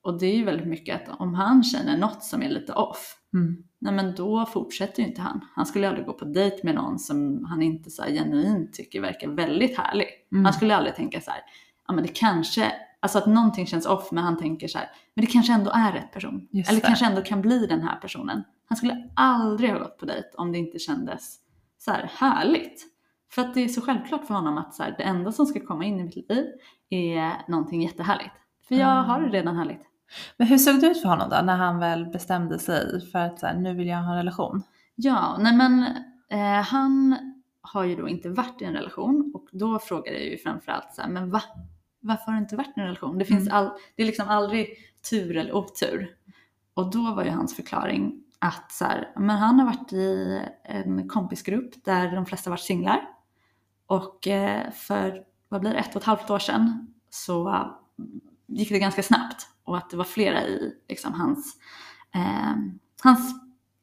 Och 0.08 0.20
det 0.20 0.26
är 0.26 0.36
ju 0.36 0.44
väldigt 0.44 0.68
mycket 0.68 1.10
att 1.10 1.20
om 1.20 1.34
han 1.34 1.64
känner 1.64 1.98
något 1.98 2.24
som 2.24 2.42
är 2.44 2.50
lite 2.50 2.74
off, 2.74 3.14
Mm. 3.34 3.64
nej 3.80 3.94
men 3.94 4.16
då 4.16 4.46
fortsätter 4.46 5.02
ju 5.04 5.08
inte 5.10 5.22
han. 5.22 5.46
Han 5.56 5.66
skulle 5.66 5.88
aldrig 5.90 6.06
gå 6.06 6.14
på 6.14 6.26
dejt 6.26 6.58
med 6.64 6.76
någon 6.76 7.00
som 7.00 7.46
han 7.46 7.62
inte 7.62 7.90
så 7.90 8.02
här 8.04 8.10
genuint 8.10 8.74
tycker 8.74 9.02
verkar 9.02 9.28
väldigt 9.30 9.78
härlig. 9.78 10.08
Mm. 10.32 10.46
Han 10.46 10.54
skulle 10.54 10.76
aldrig 10.76 10.96
tänka 10.96 11.22
så 11.22 11.32
här, 11.32 11.40
ja 11.88 11.94
men 11.94 12.04
det 12.04 12.10
kanske, 12.14 12.72
alltså 13.00 13.18
att 13.18 13.26
någonting 13.26 13.66
känns 13.68 13.86
off 13.86 14.12
men 14.12 14.24
han 14.24 14.38
tänker 14.38 14.68
så 14.68 14.78
här, 14.78 14.88
men 15.16 15.26
det 15.26 15.32
kanske 15.32 15.54
ändå 15.54 15.72
är 15.74 15.92
rätt 15.92 16.12
person. 16.14 16.48
Just 16.52 16.70
Eller 16.70 16.82
det. 16.82 16.88
kanske 16.88 17.06
ändå 17.06 17.22
kan 17.22 17.42
bli 17.42 17.66
den 17.68 17.82
här 17.82 17.96
personen. 17.96 18.44
Han 18.70 18.76
skulle 18.78 19.10
aldrig 19.16 19.72
ha 19.72 19.80
gått 19.80 19.98
på 19.98 20.06
dejt 20.06 20.28
om 20.38 20.52
det 20.52 20.58
inte 20.58 20.80
kändes 20.80 21.36
så 21.78 21.92
här 21.92 22.12
härligt. 22.16 22.86
För 23.32 23.42
att 23.42 23.54
det 23.54 23.62
är 23.64 23.68
så 23.68 23.82
självklart 23.82 24.26
för 24.28 24.34
honom 24.34 24.58
att 24.58 24.74
så 24.76 24.84
här, 24.84 24.96
det 24.98 25.04
enda 25.04 25.32
som 25.32 25.46
ska 25.46 25.60
komma 25.60 25.86
in 25.86 26.00
i 26.00 26.04
mitt 26.04 26.30
liv 26.30 26.46
är 26.90 27.32
någonting 27.48 27.82
jättehärligt. 27.82 28.34
För 28.68 28.76
jag 28.76 28.92
Mm. 28.92 29.06
har 29.06 29.22
det 29.22 29.28
redan 29.30 29.56
härligt. 29.56 29.82
Men 30.38 30.48
hur 30.48 30.58
såg 30.58 30.82
det 30.82 30.88
ut 30.88 31.02
för 31.02 31.10
honom 31.10 31.30
då 31.30 31.42
när 31.44 31.58
han 31.58 31.80
väl 31.80 32.06
bestämde 32.06 32.60
sig 32.60 33.12
för 33.12 33.20
att 33.20 33.40
så 33.40 33.46
här, 33.46 33.54
nu 33.56 33.74
vill 33.74 33.88
jag 33.88 33.98
ha 33.98 34.12
en 34.12 34.18
relation? 34.18 34.64
Ja, 34.96 35.38
nej 35.40 35.56
men 35.56 35.86
eh, 36.30 36.66
han 36.66 37.16
har 37.62 37.84
ju 37.84 37.96
då 37.96 38.08
inte 38.10 38.30
varit 38.30 38.62
i 38.62 38.66
en 38.66 38.74
relation 38.74 39.32
och 39.36 39.48
då 39.52 39.80
frågar 39.80 40.14
jag 40.14 40.24
ju 40.24 40.38
framförallt 40.38 40.94
så 40.94 41.02
här, 41.02 41.10
men 41.10 41.30
va? 41.30 41.42
Varför 42.00 42.26
har 42.26 42.34
du 42.34 42.40
inte 42.40 42.56
varit 42.56 42.78
i 42.78 42.80
en 42.80 42.86
relation? 42.86 43.18
Det, 43.18 43.26
finns 43.26 43.48
Mm. 43.48 43.58
all, 43.58 43.72
det 43.96 44.04
är 44.04 44.08
liksom 44.08 44.28
aldrig 44.28 44.68
tur 45.10 45.38
eller 45.38 45.56
otur. 45.56 46.16
Och 46.74 46.92
då 46.92 47.14
var 47.14 47.24
ju 47.24 47.30
hans 47.30 47.56
förklaring 47.56 48.24
att 48.40 48.72
så 48.72 48.86
här, 48.86 49.12
men 49.16 49.30
han 49.38 49.60
har 49.60 49.66
varit 49.66 49.94
i 49.94 50.42
en 50.64 51.10
kompisgrupp 51.10 51.86
där 51.86 52.16
de 52.16 52.26
flesta 52.26 52.50
varit 52.50 52.60
singlar. 52.60 53.10
Och 53.88 54.28
eh, 54.28 54.72
för, 54.72 55.24
vad 55.50 55.62
blir 55.62 55.72
det, 55.72 55.78
ett 55.80 55.96
och 55.96 56.02
ett 56.02 56.08
halvt 56.08 56.30
år 56.30 56.40
sedan 56.40 56.94
så 57.10 57.68
gick 58.48 58.70
det 58.70 58.80
ganska 58.80 59.04
snabbt. 59.04 59.48
Och 59.68 59.78
att 59.78 59.90
det 59.90 59.98
var 59.98 60.04
flera 60.04 60.44
i 60.48 60.74
liksom, 60.90 61.14
hans, 61.14 61.58
eh, 62.16 62.56
hans 63.04 63.34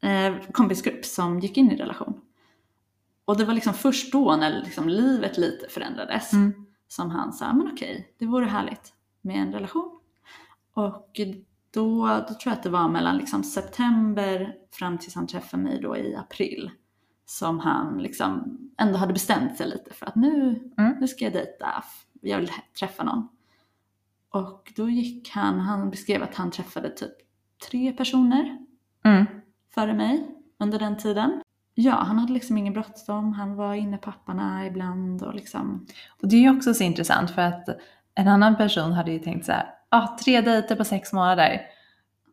eh, 0.03 0.35
kompisgrupp 0.53 1.05
som 1.05 1.41
gick 1.41 1.57
in 1.57 1.73
i 1.73 1.77
relation. 1.77 2.21
Och 3.25 3.37
det 3.39 3.45
var 3.45 3.55
liksom 3.55 3.75
först 3.75 4.13
då 4.13 4.37
när 4.37 4.63
liksom 4.65 4.89
livet 4.89 5.39
lite 5.39 5.69
förändrades 5.69 6.33
Mm. 6.33 6.67
som 6.89 7.11
han 7.11 7.33
sa, 7.33 7.53
men 7.53 7.73
okej, 7.73 8.15
det 8.19 8.27
vore 8.27 8.47
härligt 8.47 8.93
med 9.21 9.37
en 9.37 9.53
relation. 9.53 10.01
Och 10.75 11.21
då, 11.71 12.07
då 12.07 12.35
tror 12.35 12.39
jag 12.45 12.53
att 12.53 12.63
det 12.63 12.71
var 12.71 12.89
mellan 12.89 13.17
liksom 13.17 13.45
september 13.45 14.55
fram 14.73 14.99
tills 14.99 15.15
han 15.15 15.27
träffade 15.27 15.63
mig 15.63 15.81
då 15.81 15.97
i 15.97 16.17
april. 16.17 16.71
som 17.27 17.59
han 17.61 17.99
liksom 17.99 18.59
ändå 18.79 18.99
hade 18.99 19.13
bestämt 19.13 19.57
sig 19.57 19.69
lite 19.69 19.95
för 19.95 20.07
att 20.07 20.15
nu, 20.17 20.71
Mm. 20.79 20.97
nu 21.01 21.09
ska 21.09 21.25
jag 21.25 21.33
dejta, 21.33 21.85
jag 22.21 22.39
vill 22.39 22.51
träffa 22.79 23.05
någon. 23.05 23.29
Och 24.35 24.73
då 24.77 24.89
gick 24.89 25.31
han, 25.31 25.61
han 25.61 25.91
beskrev 25.91 26.23
att 26.23 26.35
han 26.35 26.51
träffade 26.51 26.91
typ 26.91 27.13
tre 27.71 27.93
personer 27.93 28.59
Mm. 29.05 29.27
före 29.75 29.95
mig 29.95 30.27
under 30.59 30.79
den 30.79 30.97
tiden. 30.97 31.43
Ja, 31.75 31.93
han 31.95 32.19
hade 32.19 32.33
liksom 32.33 32.59
ingen 32.59 32.73
bråttom, 32.73 33.33
han 33.33 33.55
var 33.57 33.75
inne 33.75 33.99
på 33.99 34.11
apparna 34.11 34.67
ibland 34.67 35.23
och 35.23 35.35
liksom, 35.35 35.87
Och 36.23 36.29
det 36.29 36.37
är 36.37 36.41
ju 36.41 36.57
också 36.57 36.75
så 36.75 36.85
intressant 36.85 37.31
för 37.31 37.43
att 37.43 37.69
en 38.15 38.29
annan 38.29 38.57
person 38.57 38.93
hade 38.93 39.13
ju 39.13 39.19
tänkt 39.19 39.47
så 39.47 39.53
här, 39.53 39.67
ah, 39.89 40.17
tre 40.25 40.41
dejter 40.41 40.77
på 40.77 40.85
sex 40.85 41.13
månader. 41.13 41.61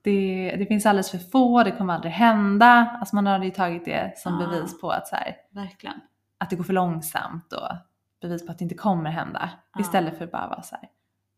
Det, 0.03 0.55
det 0.59 0.65
finns 0.65 0.85
alldeles 0.85 1.11
för 1.11 1.17
få, 1.17 1.63
det 1.63 1.71
kommer 1.71 1.93
aldrig 1.93 2.13
hända. 2.13 2.97
Alltså 2.99 3.15
man 3.15 3.27
hade 3.27 3.45
ju 3.45 3.51
tagit 3.51 3.85
det 3.85 4.13
som 4.17 4.39
Ja. 4.41 4.47
bevis 4.47 4.81
på 4.81 4.89
att, 4.91 5.07
så 5.07 5.15
här, 5.15 5.35
verkligen. 5.51 5.95
att 6.37 6.49
det 6.49 6.55
går 6.55 6.63
för 6.63 6.73
långsamt 6.73 7.53
och 7.53 7.75
bevis 8.21 8.45
på 8.45 8.51
att 8.51 8.57
det 8.59 8.63
inte 8.63 8.75
kommer 8.75 9.09
hända. 9.09 9.49
Ja. 9.73 9.81
Istället 9.81 10.17
för 10.17 10.25
att 10.25 10.31
bara 10.31 10.47
vara 10.47 10.61
så 10.61 10.75
här, 10.75 10.89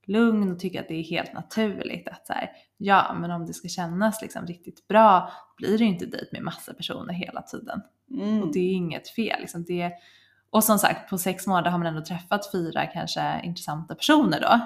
lugn 0.08 0.52
och 0.52 0.60
tycka 0.60 0.80
att 0.80 0.88
det 0.88 0.94
är 0.94 1.04
helt 1.04 1.34
naturligt 1.34 2.08
att 2.08 2.28
så 2.28 2.34
här, 2.34 2.52
ja 2.78 3.16
men 3.20 3.32
om 3.32 3.46
det 3.46 3.54
ska 3.54 3.68
kännas 3.68 4.22
liksom 4.22 4.46
riktigt 4.46 4.88
bra 4.88 5.32
blir 5.58 5.78
det 5.78 5.84
ju 5.84 5.90
inte 5.90 6.06
dejt 6.06 6.30
med 6.32 6.44
massa 6.44 6.74
personer 6.74 7.14
hela 7.14 7.42
tiden. 7.42 7.82
Mm. 8.12 8.44
Och 8.44 8.54
det 8.54 8.60
är 8.60 8.74
inget 8.74 9.10
fel. 9.10 9.42
Liksom 9.42 9.64
det, 9.64 9.92
och 10.50 10.64
som 10.64 10.80
sagt, 10.80 11.10
på 11.10 11.18
sex 11.18 11.48
månader 11.48 11.72
har 11.72 11.78
man 11.78 11.88
ändå 11.88 12.06
träffat 12.06 12.52
fyra 12.52 12.86
kanske 12.86 13.42
intressanta 13.44 13.96
personer 13.96 14.42
då. 14.42 14.60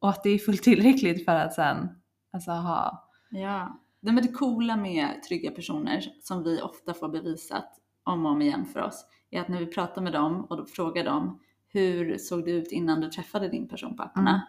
Och 0.00 0.08
att 0.08 0.22
det 0.22 0.30
är 0.30 0.38
fullt 0.38 0.62
tillräckligt 0.62 1.24
för 1.24 1.34
att 1.34 1.54
sen 1.54 1.88
alltså, 2.32 2.50
ha... 2.50 3.08
Ja, 3.30 3.80
det, 4.00 4.12
men 4.12 4.26
det 4.26 4.32
coola 4.32 4.76
med 4.76 5.22
trygga 5.28 5.50
personer 5.50 6.04
som 6.22 6.42
vi 6.42 6.60
ofta 6.60 6.94
får 6.94 7.08
bevisat 7.08 7.72
om 8.04 8.26
och 8.26 8.32
om 8.32 8.42
igen 8.42 8.66
för 8.66 8.80
oss 8.80 9.06
är 9.30 9.40
att 9.40 9.48
när 9.48 9.58
vi 9.58 9.66
pratar 9.66 10.02
med 10.02 10.12
dem 10.12 10.44
och 10.44 10.68
frågar 10.70 11.04
dem 11.04 11.40
hur 11.68 12.18
såg 12.18 12.44
det 12.44 12.50
ut 12.50 12.72
innan 12.72 13.00
du 13.00 13.10
träffade 13.10 13.48
din 13.48 13.68
person 13.68 13.96
på 13.96 14.02
apparna? 14.02 14.30
Mm. 14.30 14.40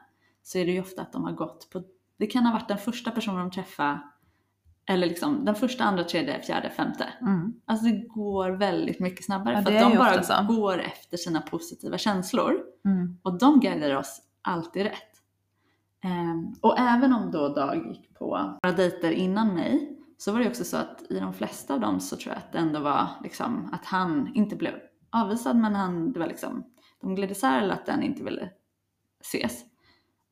Så 0.43 0.57
är 0.57 0.65
det 0.65 0.71
ju 0.71 0.81
ofta 0.81 1.01
att 1.01 1.13
de 1.13 1.23
har 1.23 1.31
gått 1.31 1.69
på, 1.69 1.83
det 2.17 2.27
kan 2.27 2.45
ha 2.45 2.53
varit 2.53 2.67
den 2.67 2.77
första 2.77 3.11
personen 3.11 3.39
de 3.39 3.51
träffade 3.51 3.99
eller 4.89 5.07
liksom 5.07 5.45
den 5.45 5.55
första, 5.55 5.83
andra, 5.83 6.03
tredje, 6.03 6.41
fjärde, 6.41 6.69
femte. 6.69 7.05
Mm. 7.21 7.53
Alltså 7.65 7.85
det 7.85 8.07
går 8.07 8.49
väldigt 8.49 8.99
mycket 8.99 9.25
snabbare 9.25 9.53
Ja, 9.53 9.61
för 9.61 9.75
att 9.75 9.91
de 9.91 9.97
bara 9.97 10.23
så. 10.23 10.43
går 10.47 10.79
efter 10.79 11.17
sina 11.17 11.41
positiva 11.41 11.97
känslor. 11.97 12.63
Mm. 12.85 13.17
Och 13.21 13.37
de 13.37 13.59
guidar 13.59 13.95
oss 13.95 14.21
alltid 14.41 14.83
rätt. 14.83 15.17
Ehm, 16.03 16.53
och 16.61 16.79
även 16.79 17.13
om 17.13 17.31
då 17.31 17.49
Dag 17.49 17.87
gick 17.87 18.13
på 18.13 18.57
några 18.63 18.77
dejter 18.77 19.11
innan 19.11 19.55
mig 19.55 19.97
så 20.17 20.31
var 20.31 20.39
det 20.39 20.47
också 20.47 20.63
så 20.63 20.77
att 20.77 21.03
i 21.09 21.19
de 21.19 21.33
flesta 21.33 21.73
av 21.73 21.79
dem 21.79 21.99
så 21.99 22.15
tror 22.15 22.33
jag 22.33 22.37
att 22.37 22.51
det 22.51 22.57
ändå 22.57 22.79
var 22.79 23.07
liksom 23.23 23.69
att 23.71 23.85
han 23.85 24.31
inte 24.35 24.55
blev 24.55 24.73
avvisad 25.09 25.57
men 25.57 25.75
han, 25.75 26.11
det 26.11 26.19
var 26.19 26.27
liksom, 26.27 26.63
de 27.01 27.15
gled 27.15 27.31
isär 27.31 27.61
eller 27.61 27.73
att 27.73 27.85
den 27.85 28.03
inte 28.03 28.23
ville 28.23 28.49
ses. 29.21 29.65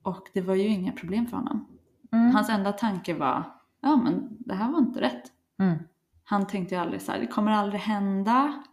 Och 0.03 0.29
det 0.33 0.41
var 0.41 0.55
ju 0.55 0.67
inga 0.67 0.91
problem 0.91 1.27
för 1.27 1.37
honom. 1.37 1.67
Mm. 2.13 2.31
Hans 2.35 2.49
enda 2.49 2.71
tanke 2.71 3.13
var, 3.13 3.43
ja 3.81 3.95
men 3.95 4.37
det 4.39 4.53
här 4.53 4.71
var 4.71 4.79
inte 4.79 5.01
rätt. 5.01 5.23
Mm. 5.59 5.77
Han 6.23 6.47
tänkte 6.47 6.75
ju 6.75 6.81
aldrig 6.81 7.01
så 7.01 7.11
här, 7.11 7.19
det 7.19 7.27
kommer 7.27 7.51
aldrig 7.51 7.81
hända. 7.81 8.63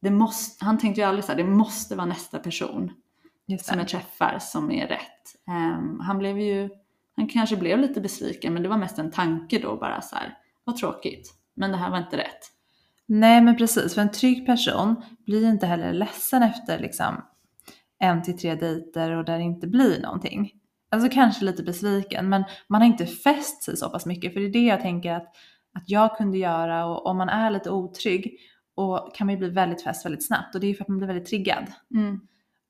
Det 0.00 0.10
måste, 0.10 0.64
han 0.64 0.78
tänkte 0.78 1.00
ju 1.00 1.06
aldrig 1.06 1.24
så 1.24 1.32
här, 1.32 1.36
det 1.36 1.44
måste 1.44 1.96
vara 1.96 2.06
nästa 2.06 2.38
person 2.38 2.92
som 3.60 3.78
jag 3.78 3.88
träffar 3.88 4.38
som 4.40 4.70
är 4.70 4.86
rätt. 4.86 5.36
Ehm, 5.48 6.00
han 6.00 6.18
blev 6.18 6.38
ju, 6.38 6.70
han 7.16 7.28
kanske 7.28 7.56
blev 7.56 7.78
lite 7.78 8.00
besviken 8.00 8.54
men 8.54 8.62
det 8.62 8.68
var 8.68 8.78
mest 8.78 8.98
en 8.98 9.10
tanke 9.10 9.58
då 9.58 9.76
bara 9.76 10.00
så 10.00 10.16
här, 10.16 10.38
vad 10.64 10.76
tråkigt. 10.76 11.34
Men 11.54 11.70
det 11.70 11.76
här 11.76 11.90
var 11.90 11.98
inte 11.98 12.16
rätt. 12.16 12.52
Nej 13.08 13.40
men 13.40 13.56
precis, 13.56 13.94
för 13.94 14.02
en 14.02 14.10
trygg 14.10 14.46
person 14.46 15.02
blir 15.26 15.48
inte 15.48 15.66
heller 15.66 15.92
ledsen 15.92 16.42
efter 16.42 16.78
liksom 16.78 17.24
en 17.98 18.22
till 18.22 18.38
tre 18.38 18.54
dejter 18.54 19.10
och 19.10 19.24
där 19.24 19.38
det 19.38 19.44
inte 19.44 19.66
blir 19.66 20.02
någonting. 20.02 20.52
Alltså 20.90 21.08
kanske 21.08 21.44
lite 21.44 21.62
besviken 21.62 22.28
men 22.28 22.44
man 22.68 22.80
har 22.80 22.88
inte 22.88 23.06
fäst 23.06 23.62
sig 23.62 23.76
så 23.76 23.90
pass 23.90 24.06
mycket 24.06 24.32
för 24.32 24.40
det 24.40 24.46
är 24.46 24.52
det 24.52 24.66
jag 24.66 24.80
tänker 24.80 25.12
att, 25.12 25.36
att 25.74 25.84
jag 25.86 26.16
kunde 26.16 26.38
göra 26.38 26.86
och 26.86 27.06
om 27.06 27.16
man 27.16 27.28
är 27.28 27.50
lite 27.50 27.70
otrygg 27.70 28.38
och 28.74 29.14
kan 29.14 29.26
man 29.26 29.34
ju 29.34 29.38
bli 29.38 29.48
väldigt 29.48 29.82
fäst 29.82 30.04
väldigt 30.04 30.26
snabbt 30.26 30.54
och 30.54 30.60
det 30.60 30.66
är 30.66 30.68
ju 30.68 30.74
för 30.74 30.84
att 30.84 30.88
man 30.88 30.98
blir 30.98 31.08
väldigt 31.08 31.28
triggad. 31.28 31.72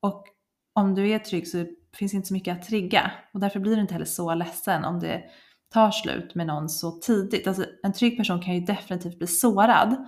Och 0.01 0.25
om 0.73 0.95
du 0.95 1.11
är 1.11 1.19
trygg 1.19 1.49
så 1.49 1.67
finns 1.95 2.15
inte 2.15 2.29
så 2.29 2.35
mycket 2.35 2.57
att 2.57 2.69
trigga 2.69 3.11
och 3.33 3.41
därför 3.41 3.61
blir 3.61 3.75
du 3.77 3.81
inte 3.81 3.95
heller 3.95 4.07
så 4.07 4.35
ledsen 4.35 4.85
om 4.85 5.01
det 5.01 5.23
tar 5.73 5.91
slut 5.91 6.35
med 6.35 6.47
någon 6.47 6.69
så 6.69 6.91
tidigt. 6.91 7.47
Alltså 7.47 7.65
en 7.83 7.93
trygg 7.93 8.17
person 8.17 8.43
kan 8.43 8.55
ju 8.55 8.61
definitivt 8.61 9.19
bli 9.19 9.27
sårad. 9.27 10.07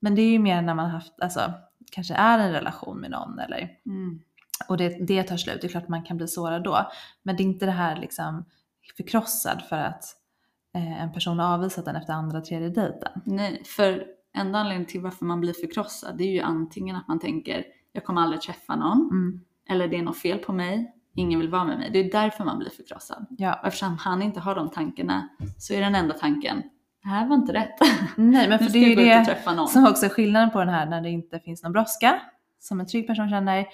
Men 0.00 0.14
det 0.14 0.22
är 0.22 0.30
ju 0.30 0.38
mer 0.38 0.62
när 0.62 0.74
man 0.74 0.90
haft, 0.90 1.20
alltså 1.20 1.52
kanske 1.92 2.14
är 2.14 2.38
en 2.38 2.52
relation 2.52 2.98
med 3.00 3.10
någon 3.10 3.38
eller 3.38 3.68
Mm. 3.86 4.20
och 4.68 4.76
det, 4.76 4.88
det 5.06 5.22
tar 5.22 5.36
slut. 5.36 5.58
Det 5.60 5.66
är 5.66 5.68
klart 5.68 5.88
man 5.88 6.02
kan 6.02 6.16
bli 6.16 6.28
sårad 6.28 6.64
då. 6.64 6.90
Men 7.22 7.36
det 7.36 7.42
är 7.42 7.44
inte 7.44 7.66
det 7.66 7.72
här 7.72 7.96
liksom 7.96 8.44
förkrossad 8.96 9.62
för 9.68 9.76
att 9.76 10.04
eh, 10.74 11.02
en 11.02 11.12
person 11.12 11.38
har 11.38 11.54
avvisat 11.54 11.84
den 11.84 11.96
efter 11.96 12.12
andra, 12.12 12.40
tredje 12.40 12.68
dejten. 12.68 13.20
Nej, 13.24 13.62
för 13.64 14.06
enda 14.36 14.58
anledningen 14.58 14.86
till 14.88 15.00
varför 15.00 15.24
man 15.24 15.40
blir 15.40 15.52
förkrossad 15.52 16.18
det 16.18 16.24
är 16.24 16.32
ju 16.32 16.40
antingen 16.40 16.96
att 16.96 17.08
man 17.08 17.18
tänker 17.20 17.64
jag 17.92 18.04
kommer 18.04 18.20
aldrig 18.22 18.40
träffa 18.40 18.76
någon 18.76 19.08
Mm. 19.10 19.40
eller 19.68 19.88
det 19.88 19.96
är 19.98 20.02
något 20.02 20.18
fel 20.18 20.38
på 20.38 20.52
mig, 20.52 20.94
ingen 21.14 21.40
vill 21.40 21.48
vara 21.48 21.64
med 21.64 21.78
mig. 21.78 21.90
Det 21.92 21.98
är 21.98 22.12
därför 22.12 22.44
man 22.44 22.58
blir 22.58 22.70
förkrossad. 22.70 23.26
Ja. 23.30 23.54
Och 23.60 23.66
eftersom 23.66 23.98
han 23.98 24.22
inte 24.22 24.40
har 24.40 24.54
de 24.54 24.70
tankarna 24.70 25.28
så 25.58 25.74
är 25.74 25.80
den 25.80 25.94
enda 25.94 26.14
tanken, 26.14 26.62
det 27.02 27.08
här 27.08 27.26
var 27.26 27.36
inte 27.36 27.52
rätt. 27.52 27.74
Nej 28.16 28.48
men 28.48 28.58
för 28.58 28.70
det 28.70 28.78
är 28.78 28.88
ju 28.88 28.94
det 28.94 29.38
som 29.68 29.86
också 29.86 30.06
är 30.06 30.10
skillnaden 30.10 30.50
på 30.50 30.58
den 30.58 30.68
här 30.68 30.86
när 30.86 31.00
det 31.00 31.10
inte 31.10 31.40
finns 31.40 31.62
någon 31.62 31.72
brådska 31.72 32.20
som 32.58 32.80
en 32.80 32.86
trygg 32.86 33.06
person 33.06 33.28
känner 33.30 33.66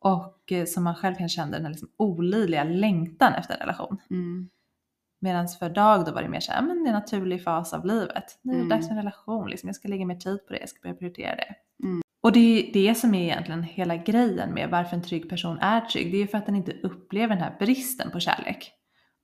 och 0.00 0.52
eh, 0.52 0.64
som 0.64 0.84
man 0.84 0.94
själv 0.94 1.14
kan 1.14 1.28
känna 1.28 1.50
den 1.52 1.62
här 1.62 1.70
liksom 1.70 1.88
olidliga 1.96 2.64
längtan 2.64 3.32
efter 3.34 3.54
en 3.54 3.60
relation. 3.60 3.96
Mm. 4.10 4.48
Medan 5.20 5.48
för 5.48 5.70
Dag 5.70 6.04
då 6.06 6.12
var 6.12 6.22
det 6.22 6.28
mer 6.28 6.40
såhär, 6.40 6.62
men 6.62 6.82
det 6.84 6.88
är 6.90 6.92
en 6.92 6.98
naturlig 7.00 7.44
fas 7.44 7.72
av 7.74 7.86
livet. 7.86 8.38
Nu 8.42 8.52
är 8.52 8.56
det 8.56 8.62
Mm. 8.62 8.68
dags 8.68 8.86
för 8.86 8.92
en 8.92 8.98
relation, 8.98 9.50
liksom. 9.50 9.68
jag 9.68 9.76
ska 9.76 9.88
lägga 9.88 10.06
mer 10.06 10.16
tid 10.16 10.46
på 10.46 10.52
det, 10.52 10.60
jag 10.60 10.68
ska 10.68 10.80
börja 10.82 10.94
prioritera 10.94 11.36
det. 11.36 11.54
Mm. 11.82 12.02
Och 12.22 12.32
det 12.32 12.40
är 12.40 12.72
det 12.72 12.94
som 12.94 13.14
är 13.14 13.22
egentligen 13.22 13.62
hela 13.62 13.96
grejen 13.96 14.54
med 14.54 14.70
varför 14.70 14.96
en 14.96 15.02
trygg 15.02 15.28
person 15.30 15.58
är 15.58 15.80
trygg. 15.80 16.12
Det 16.12 16.16
är 16.16 16.20
ju 16.20 16.26
för 16.26 16.38
att 16.38 16.46
den 16.46 16.56
inte 16.56 16.72
upplever 16.82 17.34
den 17.34 17.44
här 17.44 17.56
bristen 17.58 18.10
på 18.10 18.20
kärlek. 18.20 18.72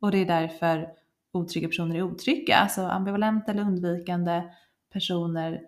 Och 0.00 0.10
det 0.10 0.18
är 0.18 0.26
därför 0.26 0.88
otrygga 1.36 1.68
personer 1.68 1.96
är 1.96 2.02
otrygga. 2.02 2.56
Alltså 2.56 2.82
ambivalenta 2.82 3.52
eller 3.52 3.62
undvikande 3.62 4.42
personer 4.92 5.60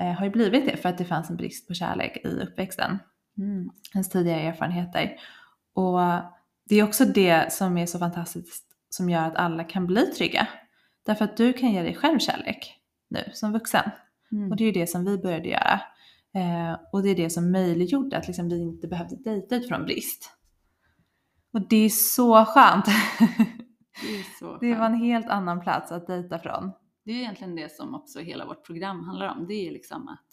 eh, 0.00 0.12
har 0.12 0.24
ju 0.24 0.30
blivit 0.30 0.66
det 0.66 0.76
för 0.76 0.88
att 0.88 0.98
det 0.98 1.04
fanns 1.04 1.30
en 1.30 1.36
brist 1.36 1.68
på 1.68 1.74
kärlek 1.74 2.16
i 2.24 2.28
uppväxten 2.28 2.98
Mm. 3.38 3.70
ens 3.94 4.08
tidigare 4.08 4.40
erfarenheter. 4.40 5.16
Och 5.72 5.98
det 6.68 6.76
är 6.76 6.82
också 6.82 7.04
det 7.04 7.52
som 7.52 7.78
är 7.78 7.86
så 7.86 7.98
fantastiskt 7.98 8.64
som 8.90 9.10
gör 9.10 9.22
att 9.22 9.36
alla 9.36 9.64
kan 9.64 9.86
bli 9.86 10.06
trygga. 10.06 10.48
Därför 11.06 11.24
att 11.24 11.36
du 11.36 11.52
kan 11.52 11.72
ge 11.72 11.82
dig 11.82 11.94
själv 11.94 12.18
kärlek 12.18 12.74
nu 13.10 13.30
som 13.32 13.52
vuxen. 13.52 13.90
Mm. 14.32 14.50
Och 14.50 14.56
det 14.56 14.64
är 14.64 14.66
ju 14.66 14.72
det 14.72 14.86
som 14.86 15.04
vi 15.04 15.18
började 15.18 15.48
göra. 15.48 15.80
Eh, 16.34 16.78
och 16.92 17.02
det 17.02 17.08
är 17.10 17.14
det 17.14 17.30
som 17.30 17.52
möjliggjorde 17.52 18.16
att 18.16 18.26
liksom 18.26 18.48
vi 18.48 18.62
inte 18.62 18.88
behövde 18.88 19.16
dejta 19.16 19.56
utifrån 19.56 19.84
brist. 19.84 20.30
Och 21.52 21.68
det 21.68 21.76
är 21.76 21.88
så 21.88 22.44
skönt. 22.44 22.84
Det 24.02 24.58
det 24.60 24.74
var 24.74 24.86
en 24.86 24.94
helt 24.94 25.28
annan 25.28 25.60
plats 25.60 25.92
att 25.92 26.06
dejta 26.06 26.38
från. 26.38 26.72
Det 27.04 27.12
är 27.12 27.16
egentligen 27.16 27.56
det 27.56 27.72
som 27.72 27.94
också 27.94 28.20
hela 28.20 28.46
vårt 28.46 28.66
program 28.66 29.04
handlar 29.04 29.28
om. 29.28 29.46
Det 29.46 29.68
är 29.68 29.72
liksom 29.72 30.08
att 30.08 30.26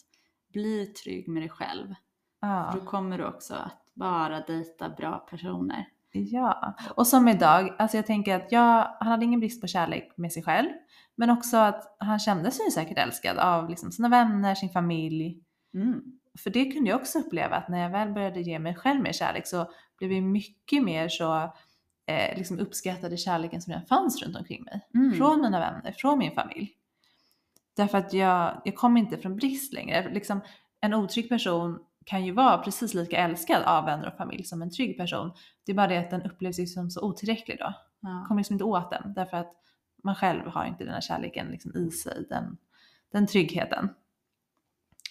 bli 0.54 0.86
trygg 0.86 1.28
med 1.28 1.42
dig 1.42 1.50
själv. 1.50 1.96
Ja. 2.42 2.72
Då 2.74 2.86
kommer 2.86 3.18
du 3.18 3.26
också 3.26 3.54
att 3.54 3.86
bara 3.94 4.40
dejta 4.40 4.90
bra 4.90 5.18
personer. 5.18 5.88
Ja, 6.12 6.76
och 6.96 7.08
som 7.08 7.28
idag, 7.28 7.76
alltså 7.78 7.98
jag 7.98 8.06
tänker 8.06 8.36
att 8.36 8.52
jag, 8.52 8.96
han 9.00 9.08
hade 9.08 9.26
ingen 9.26 9.40
brist 9.40 9.62
på 9.62 9.68
kärlek 9.68 10.14
med 10.18 10.32
sig 10.32 10.44
själv, 10.44 10.70
men 11.16 11.30
också 11.30 11.58
att 11.58 11.96
han 12.00 12.20
kände 12.20 12.52
sig 12.52 12.72
säkert 12.72 12.98
älskad 12.98 13.38
av 13.38 13.70
liksom 13.70 13.92
sina 13.92 14.10
vänner, 14.10 14.56
sin 14.56 14.70
familj. 14.70 15.44
Mm. 15.74 16.02
För 16.40 16.50
det 16.50 16.72
kunde 16.72 16.90
jag 16.90 17.02
också 17.02 17.20
uppleva 17.20 17.56
att 17.56 17.70
när 17.70 17.80
jag 17.80 17.90
väl 17.90 18.14
började 18.14 18.42
ge 18.42 18.60
mig 18.60 18.76
själv 18.76 19.02
mer 19.02 19.12
kärlek 19.12 19.48
så 19.48 19.72
blev 19.98 20.12
jag 20.12 20.24
mycket 20.24 20.84
mer 20.84 21.08
så 21.10 21.54
eh, 22.06 22.38
liksom 22.38 22.60
uppskattade 22.60 23.18
kärleken 23.18 23.62
som 23.62 23.74
redan 23.74 23.88
fanns 23.88 24.24
runt 24.24 24.38
omkring 24.38 24.64
mig. 24.64 24.88
Mm. 24.94 25.14
Från 25.14 25.42
mina 25.42 25.60
vänner, 25.60 25.92
från 25.92 26.20
min 26.20 26.32
familj. 26.32 26.72
Därför 27.76 27.98
att 27.98 28.14
jag, 28.14 28.62
jag 28.66 28.76
kom 28.76 28.98
inte 28.98 29.18
från 29.18 29.36
brist 29.36 29.74
längre. 29.74 30.14
Liksom, 30.14 30.42
en 30.82 30.94
otrygg 30.94 31.30
person 31.30 31.80
kan 32.06 32.26
ju 32.26 32.32
vara 32.32 32.58
precis 32.58 32.94
lika 32.94 33.18
älskad 33.18 33.64
av 33.64 33.86
vänner 33.86 34.08
och 34.08 34.18
familj 34.18 34.44
som 34.44 34.62
en 34.62 34.72
trygg 34.72 34.98
person. 34.98 35.32
Det 35.66 35.72
är 35.72 35.76
bara 35.76 35.88
det 35.88 35.98
att 35.98 36.10
den 36.10 36.22
upplevs 36.22 36.60
ju 36.60 36.66
som 36.66 36.90
så 36.90 37.02
otillräcklig 37.02 37.58
då. 37.60 37.74
Ja. 38.00 38.26
Kommer 38.28 38.40
liksom 38.40 38.54
inte 38.54 38.64
åt 38.64 38.90
den 38.90 39.14
därför 39.14 39.38
att 39.38 39.54
man 40.04 40.16
själv 40.16 40.48
har 40.48 40.66
inte 40.66 40.84
den 40.84 40.94
här 40.94 41.02
kärleken 41.02 41.48
liksom 41.48 41.76
i 41.76 41.92
sig, 41.92 42.26
den, 42.30 42.58
den 43.12 43.28
tryggheten. 43.28 43.90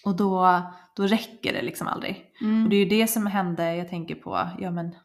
Och 0.05 0.15
då, 0.15 0.61
då 0.95 1.07
räcker 1.07 1.53
det 1.53 1.61
liksom 1.61 1.87
aldrig. 1.87 2.25
Mm. 2.41 2.63
Och 2.63 2.69
det 2.69 2.75
är 2.75 2.83
ju 2.83 2.89
det 2.89 3.07
som 3.07 3.25
hände, 3.25 3.75
jag 3.75 3.89
tänker 3.89 4.15
på, 4.15 4.49
ja 4.59 4.71
men 4.71 4.95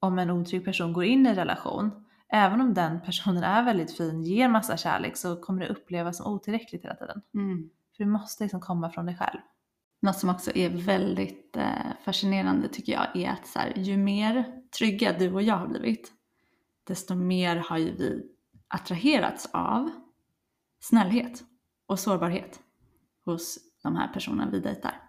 om 0.00 0.18
en 0.18 0.30
otrygg 0.30 0.64
person 0.64 0.92
går 0.92 1.04
in 1.04 1.26
i 1.26 1.28
en 1.28 1.34
relation, 1.34 1.90
även 2.28 2.60
om 2.60 2.74
den 2.74 3.00
personen 3.00 3.42
är 3.42 3.64
väldigt 3.64 3.96
fin, 3.96 4.22
ger 4.22 4.48
massa 4.48 4.76
kärlek 4.76 5.16
så 5.16 5.36
kommer 5.36 5.60
det 5.60 5.68
upplevas 5.68 6.16
som 6.16 6.32
otillräckligt 6.32 6.84
hela 6.84 6.94
tiden. 6.94 7.22
Mm. 7.34 7.70
För 7.96 8.04
det 8.04 8.10
måste 8.10 8.44
liksom 8.44 8.60
komma 8.60 8.90
från 8.90 9.06
dig 9.06 9.16
själv. 9.16 9.38
Något 10.02 10.18
som 10.18 10.30
också 10.30 10.56
är 10.56 10.70
väldigt 10.70 11.56
eh, 11.56 11.92
fascinerande 12.04 12.68
tycker 12.68 12.92
jag 12.92 13.16
är 13.16 13.30
att 13.30 13.46
så 13.46 13.58
här, 13.58 13.72
ju 13.76 13.96
mer 13.96 14.44
trygga 14.78 15.18
du 15.18 15.32
och 15.34 15.42
jag 15.42 15.56
har 15.56 15.66
blivit, 15.66 16.12
desto 16.84 17.14
mer 17.14 17.56
har 17.56 17.78
ju 17.78 17.96
vi 17.96 18.26
attraherats 18.68 19.50
av 19.52 19.90
snällhet 20.80 21.42
och 21.86 21.98
sårbarhet 21.98 22.60
hos 23.24 23.58
de 23.82 23.96
här 23.96 24.08
personerna 24.08 24.50
vi 24.50 24.60
dejtar. 24.60 25.02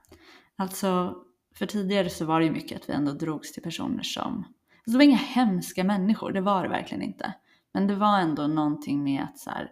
Alltså, 0.55 1.15
för 1.55 1.65
tidigare 1.65 2.09
så 2.09 2.25
var 2.25 2.39
det 2.39 2.45
ju 2.45 2.51
mycket 2.51 2.81
att 2.81 2.89
vi 2.89 2.93
ändå 2.93 3.11
drogs 3.11 3.51
till 3.51 3.63
personer 3.63 4.03
som, 4.03 4.45
alltså 4.81 4.91
det 4.91 4.97
var 4.97 5.03
inga 5.03 5.17
hemska 5.17 5.83
människor, 5.83 6.31
det 6.31 6.41
var 6.41 6.63
det 6.63 6.69
verkligen 6.69 7.03
inte. 7.03 7.33
Men 7.73 7.87
det 7.87 7.95
var 7.95 8.19
ändå 8.19 8.47
någonting 8.47 9.03
med 9.03 9.23
att 9.23 9.39
så 9.39 9.49
här, 9.49 9.69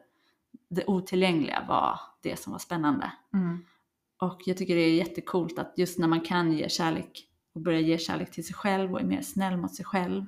det 0.69 0.85
otillgängliga 0.85 1.65
var 1.67 1.99
det 2.21 2.39
som 2.39 2.51
var 2.51 2.59
spännande. 2.59 3.11
Mm. 3.33 3.65
Och 4.21 4.41
jag 4.45 4.57
tycker 4.57 4.75
det 4.75 4.81
är 4.81 4.93
jättekult 4.95 5.59
att 5.59 5.73
just 5.77 5.99
när 5.99 6.07
man 6.07 6.21
kan 6.21 6.51
ge 6.51 6.69
kärlek 6.69 7.25
och 7.55 7.61
börja 7.61 7.79
ge 7.79 7.97
kärlek 7.97 8.31
till 8.31 8.45
sig 8.45 8.55
själv 8.55 8.93
och 8.93 8.99
är 9.01 9.05
mer 9.05 9.21
snäll 9.21 9.57
mot 9.57 9.75
sig 9.75 9.85
själv 9.85 10.25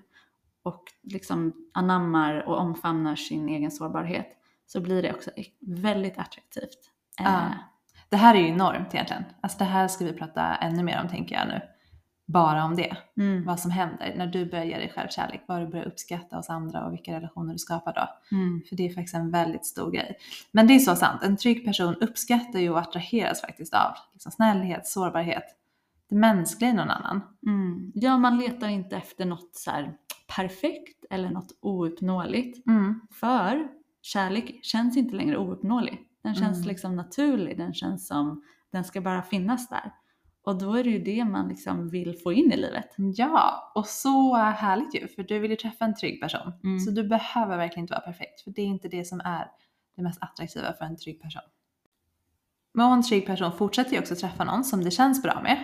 och 0.63 0.83
liksom 1.03 1.53
anammar 1.73 2.47
och 2.47 2.57
omfamnar 2.57 3.15
sin 3.15 3.49
egen 3.49 3.71
sårbarhet 3.71 4.27
så 4.65 4.81
blir 4.81 5.01
det 5.01 5.13
också 5.13 5.31
väldigt 5.59 6.17
attraktivt. 6.17 6.91
Ja. 7.17 7.25
Eh, 7.25 7.51
Det 8.09 8.17
här 8.17 8.35
är 8.35 8.39
ju 8.39 8.47
enormt 8.47 8.93
egentligen. 8.93 9.23
Alltså 9.41 9.57
det 9.57 9.65
här 9.65 9.87
ska 9.87 10.05
vi 10.05 10.13
prata 10.13 10.55
ännu 10.55 10.83
mer 10.83 11.01
om 11.01 11.09
tänker 11.09 11.35
jag 11.35 11.47
nu. 11.47 11.61
Bara 12.31 12.63
om 12.65 12.75
det. 12.75 12.97
mm, 13.17 13.45
Vad 13.45 13.59
som 13.59 13.71
händer 13.71 14.13
när 14.17 14.27
du 14.27 14.45
börjar 14.45 14.65
ge 14.65 14.77
dig 14.77 14.91
själv 14.95 15.07
kärlek. 15.09 15.43
Vad 15.47 15.61
du 15.61 15.67
börjar 15.67 15.85
uppskatta 15.85 16.35
hos 16.35 16.49
andra 16.49 16.85
och 16.85 16.93
vilka 16.93 17.13
relationer 17.15 17.53
du 17.53 17.59
skapar 17.59 17.93
då. 17.93 18.35
mm, 18.37 18.61
För 18.69 18.75
det 18.75 18.85
är 18.89 18.93
faktiskt 18.93 19.15
en 19.15 19.31
väldigt 19.31 19.65
stor 19.65 19.91
grej. 19.91 20.15
Men 20.51 20.67
det 20.67 20.73
är 20.75 20.79
så 20.79 20.95
sant. 20.95 21.23
En 21.23 21.37
trygg 21.37 21.65
person 21.65 21.95
uppskattar 21.95 22.59
ju 22.59 22.69
och 22.69 22.79
attraheras 22.79 23.41
faktiskt 23.41 23.73
av 23.73 23.91
liksom 24.13 24.31
snällhet, 24.31 24.87
sårbarhet. 24.87 25.43
Det 26.09 26.15
mänskliga 26.15 26.69
i 26.69 26.73
någon 26.73 26.89
annan. 26.89 27.21
mm. 27.47 27.91
Ja, 27.95 28.17
man 28.17 28.37
letar 28.37 28.67
inte 28.67 28.97
efter 28.97 29.25
något 29.25 29.55
så 29.55 29.71
perfekt 30.35 31.05
eller 31.09 31.29
något 31.29 31.51
ouppnåeligt. 31.59 32.67
Mm. 32.67 33.01
För 33.11 33.67
kärlek 34.01 34.59
känns 34.65 34.97
inte 34.97 35.15
längre 35.15 35.37
ouppnåelig. 35.37 35.99
Den 36.23 36.35
känns 36.35 36.57
Mm. 36.57 36.67
liksom 36.67 36.95
naturlig, 36.95 37.57
den 37.57 37.73
känns 37.73 38.07
som 38.07 38.43
den 38.71 38.83
ska 38.83 39.01
bara 39.01 39.21
finnas 39.21 39.69
där. 39.69 39.91
Och 40.43 40.57
då 40.57 40.73
är 40.73 40.83
det 40.83 40.89
ju 40.89 40.99
det 40.99 41.25
man 41.25 41.47
liksom 41.47 41.89
vill 41.89 42.17
få 42.23 42.33
in 42.33 42.51
i 42.51 42.57
livet. 42.57 42.95
Ja, 42.97 43.71
och 43.75 43.85
så 43.85 44.35
härligt 44.35 44.95
ju. 44.95 45.07
För 45.07 45.23
du 45.23 45.39
vill 45.39 45.51
ju 45.51 45.57
träffa 45.57 45.85
en 45.85 45.95
trygg 45.95 46.21
person. 46.21 46.53
Mm. 46.63 46.79
Så 46.79 46.91
du 46.91 47.03
behöver 47.07 47.57
verkligen 47.57 47.83
inte 47.83 47.93
vara 47.93 48.01
perfekt. 48.01 48.41
För 48.41 48.51
det 48.51 48.61
är 48.61 48.65
inte 48.65 48.87
det 48.87 49.05
som 49.05 49.19
är 49.19 49.47
det 49.95 50.01
mest 50.01 50.23
attraktiva 50.23 50.73
för 50.73 50.85
en 50.85 50.97
trygg 50.97 51.21
person. 51.21 51.41
Men 52.73 52.91
en 52.91 53.03
trygg 53.03 53.25
person 53.25 53.51
fortsätter 53.51 53.91
ju 53.91 53.99
också 53.99 54.15
träffa 54.15 54.43
någon 54.43 54.63
som 54.63 54.83
det 54.83 54.91
känns 54.91 55.23
bra 55.23 55.41
med. 55.43 55.63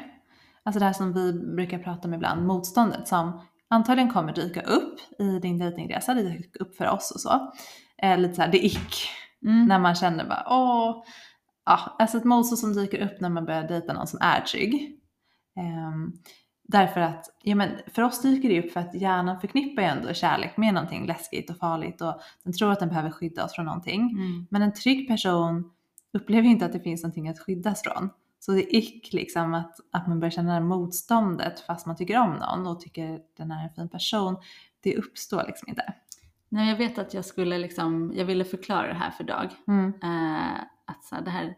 Alltså 0.63 0.79
det 0.79 0.85
här 0.85 0.93
som 0.93 1.13
vi 1.13 1.33
brukar 1.33 1.79
prata 1.79 2.07
om 2.07 2.13
ibland, 2.13 2.47
motståndet 2.47 3.07
som 3.07 3.41
antagligen 3.67 4.13
kommer 4.13 4.33
dyka 4.33 4.61
upp 4.61 4.99
i 5.19 5.39
din 5.39 5.57
dejtingresa, 5.59 6.13
det 6.13 6.23
dyker 6.23 6.61
upp 6.61 6.75
för 6.75 6.89
oss 6.89 7.11
och 7.11 7.21
så. 7.21 7.53
Eh, 7.97 8.17
lite 8.17 8.33
såhär, 8.33 8.51
det 8.51 8.65
ick. 8.65 9.09
Mm. 9.45 9.65
När 9.65 9.79
man 9.79 9.95
känner 9.95 10.25
bara 10.25 10.43
åh, 10.49 11.03
ja, 11.67 11.95
alltså 11.99 12.17
ett 12.17 12.23
motstånd 12.23 12.59
som 12.59 12.73
dyker 12.73 13.05
upp 13.05 13.21
när 13.21 13.29
man 13.29 13.45
börjar 13.45 13.67
dejta 13.67 13.93
någon 13.93 14.07
som 14.07 14.19
är 14.21 14.41
trygg. 14.41 14.99
Ehm, 15.57 16.13
därför 16.63 17.01
att, 17.01 17.25
ja 17.43 17.55
men 17.55 17.69
för 17.87 18.01
oss 18.01 18.21
dyker 18.21 18.49
det 18.49 18.59
upp 18.65 18.71
för 18.71 18.79
att 18.79 18.95
hjärnan 18.95 19.39
förknippar 19.39 19.81
ju 19.81 19.87
ändå 19.87 20.13
kärlek 20.13 20.57
med 20.57 20.73
någonting 20.73 21.05
läskigt 21.05 21.49
och 21.49 21.57
farligt 21.57 22.01
och 22.01 22.21
den 22.43 22.53
tror 22.53 22.71
att 22.71 22.79
den 22.79 22.89
behöver 22.89 23.11
skydda 23.11 23.45
oss 23.45 23.53
från 23.55 23.65
någonting. 23.65 24.01
Mm. 24.01 24.47
Men 24.49 24.61
en 24.61 24.73
trygg 24.73 25.07
person 25.07 25.71
upplever 26.13 26.47
inte 26.47 26.65
att 26.65 26.73
det 26.73 26.79
finns 26.79 27.03
någonting 27.03 27.29
att 27.29 27.39
skyddas 27.39 27.81
från. 27.81 28.09
Så 28.39 28.51
det 28.51 28.61
är 28.61 28.75
ick 28.75 29.13
liksom 29.13 29.53
att, 29.53 29.79
att 29.91 30.07
man 30.07 30.19
börjar 30.19 30.31
känna 30.31 30.47
det 30.47 30.53
här 30.53 30.61
motståndet 30.61 31.59
fast 31.59 31.85
man 31.85 31.95
tycker 31.95 32.19
om 32.19 32.33
någon 32.33 32.67
och 32.67 32.79
tycker 32.79 33.19
den 33.37 33.51
är 33.51 33.63
en 33.63 33.69
fin 33.69 33.89
person. 33.89 34.37
Det 34.83 34.97
uppstår 34.97 35.43
liksom 35.47 35.69
inte. 35.69 35.93
Nej, 36.49 36.69
jag 36.69 36.77
vet 36.77 36.97
att 36.97 37.13
jag 37.13 37.25
skulle 37.25 37.57
liksom, 37.57 38.13
jag 38.15 38.25
ville 38.25 38.45
förklara 38.45 38.87
det 38.87 38.93
här 38.93 39.11
för 39.11 39.23
Dag. 39.23 39.49
Mm. 39.67 39.93
Eh, 40.03 40.61
att 40.87 41.03
så 41.03 41.15
här, 41.15 41.21
det 41.21 41.31
här, 41.31 41.55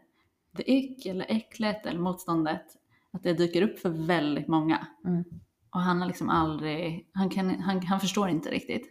det 0.56 0.70
ick 0.70 1.06
eller 1.06 1.26
äcklet 1.28 1.86
eller 1.86 2.00
motståndet, 2.00 2.66
att 3.12 3.22
det 3.22 3.32
dyker 3.32 3.62
upp 3.62 3.78
för 3.78 4.06
väldigt 4.06 4.48
många. 4.48 4.86
Mm. 5.04 5.24
Och 5.70 5.80
han 5.80 6.00
har 6.00 6.08
liksom 6.08 6.28
aldrig, 6.28 7.10
han, 7.14 7.28
kan, 7.30 7.60
han, 7.60 7.86
han 7.86 8.00
förstår 8.00 8.28
inte 8.28 8.50
riktigt. 8.50 8.88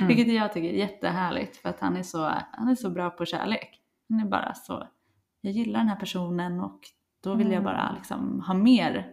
Mm. 0.00 0.08
Vilket 0.08 0.34
jag 0.34 0.52
tycker 0.52 0.68
är 0.68 0.72
jättehärligt 0.78 1.56
för 1.56 1.68
att 1.68 1.80
han 1.80 1.96
är, 1.96 2.02
så, 2.02 2.32
han 2.52 2.68
är 2.68 2.74
så 2.74 2.90
bra 2.90 3.10
på 3.10 3.24
kärlek. 3.24 3.80
Han 4.08 4.20
är 4.20 4.24
bara 4.24 4.54
så, 4.54 4.88
jag 5.40 5.52
gillar 5.52 5.78
den 5.80 5.88
här 5.88 5.96
personen 5.96 6.60
och 6.60 6.80
då 7.22 7.34
vill 7.34 7.46
jag 7.46 7.60
Mm. 7.60 7.64
bara 7.64 7.92
liksom 7.96 8.40
ha 8.46 8.54
mer 8.54 9.12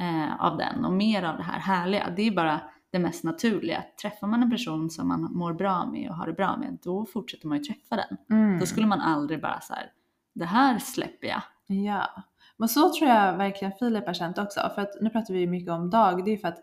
eh, 0.00 0.40
av 0.44 0.56
den 0.56 0.84
och 0.84 0.92
mer 0.92 1.22
av 1.22 1.36
det 1.36 1.42
här 1.42 1.58
härliga. 1.58 2.10
Det 2.16 2.22
är 2.22 2.30
bara 2.30 2.60
det 2.92 2.98
mest 2.98 3.24
naturliga. 3.24 3.84
Träffar 4.02 4.26
man 4.26 4.42
en 4.42 4.50
person 4.50 4.90
som 4.90 5.08
man 5.08 5.22
mår 5.22 5.52
bra 5.52 5.86
med 5.86 6.10
och 6.10 6.16
har 6.16 6.26
det 6.26 6.32
bra 6.32 6.56
med, 6.56 6.78
då 6.82 7.06
fortsätter 7.06 7.48
man 7.48 7.58
ju 7.58 7.64
träffa 7.64 7.96
den. 7.96 8.38
Mm. 8.38 8.58
Då 8.60 8.66
skulle 8.66 8.86
man 8.86 9.00
aldrig 9.00 9.42
bara 9.42 9.60
så 9.60 9.74
här, 9.74 9.92
det 10.34 10.44
här 10.44 10.78
släpper 10.78 11.26
jag. 11.26 11.42
Ja, 11.66 12.08
men 12.56 12.68
så 12.68 12.92
tror 12.92 13.10
jag 13.10 13.36
verkligen 13.36 13.72
Filip 13.78 14.06
har 14.06 14.14
känt 14.14 14.38
också. 14.38 14.70
För 14.74 14.82
att 14.82 15.00
nu 15.00 15.10
pratar 15.10 15.34
vi 15.34 15.40
ju 15.40 15.46
mycket 15.46 15.70
om 15.70 15.90
Dag. 15.90 16.24
Det 16.24 16.30
är 16.30 16.36
för 16.36 16.48
att, 16.48 16.58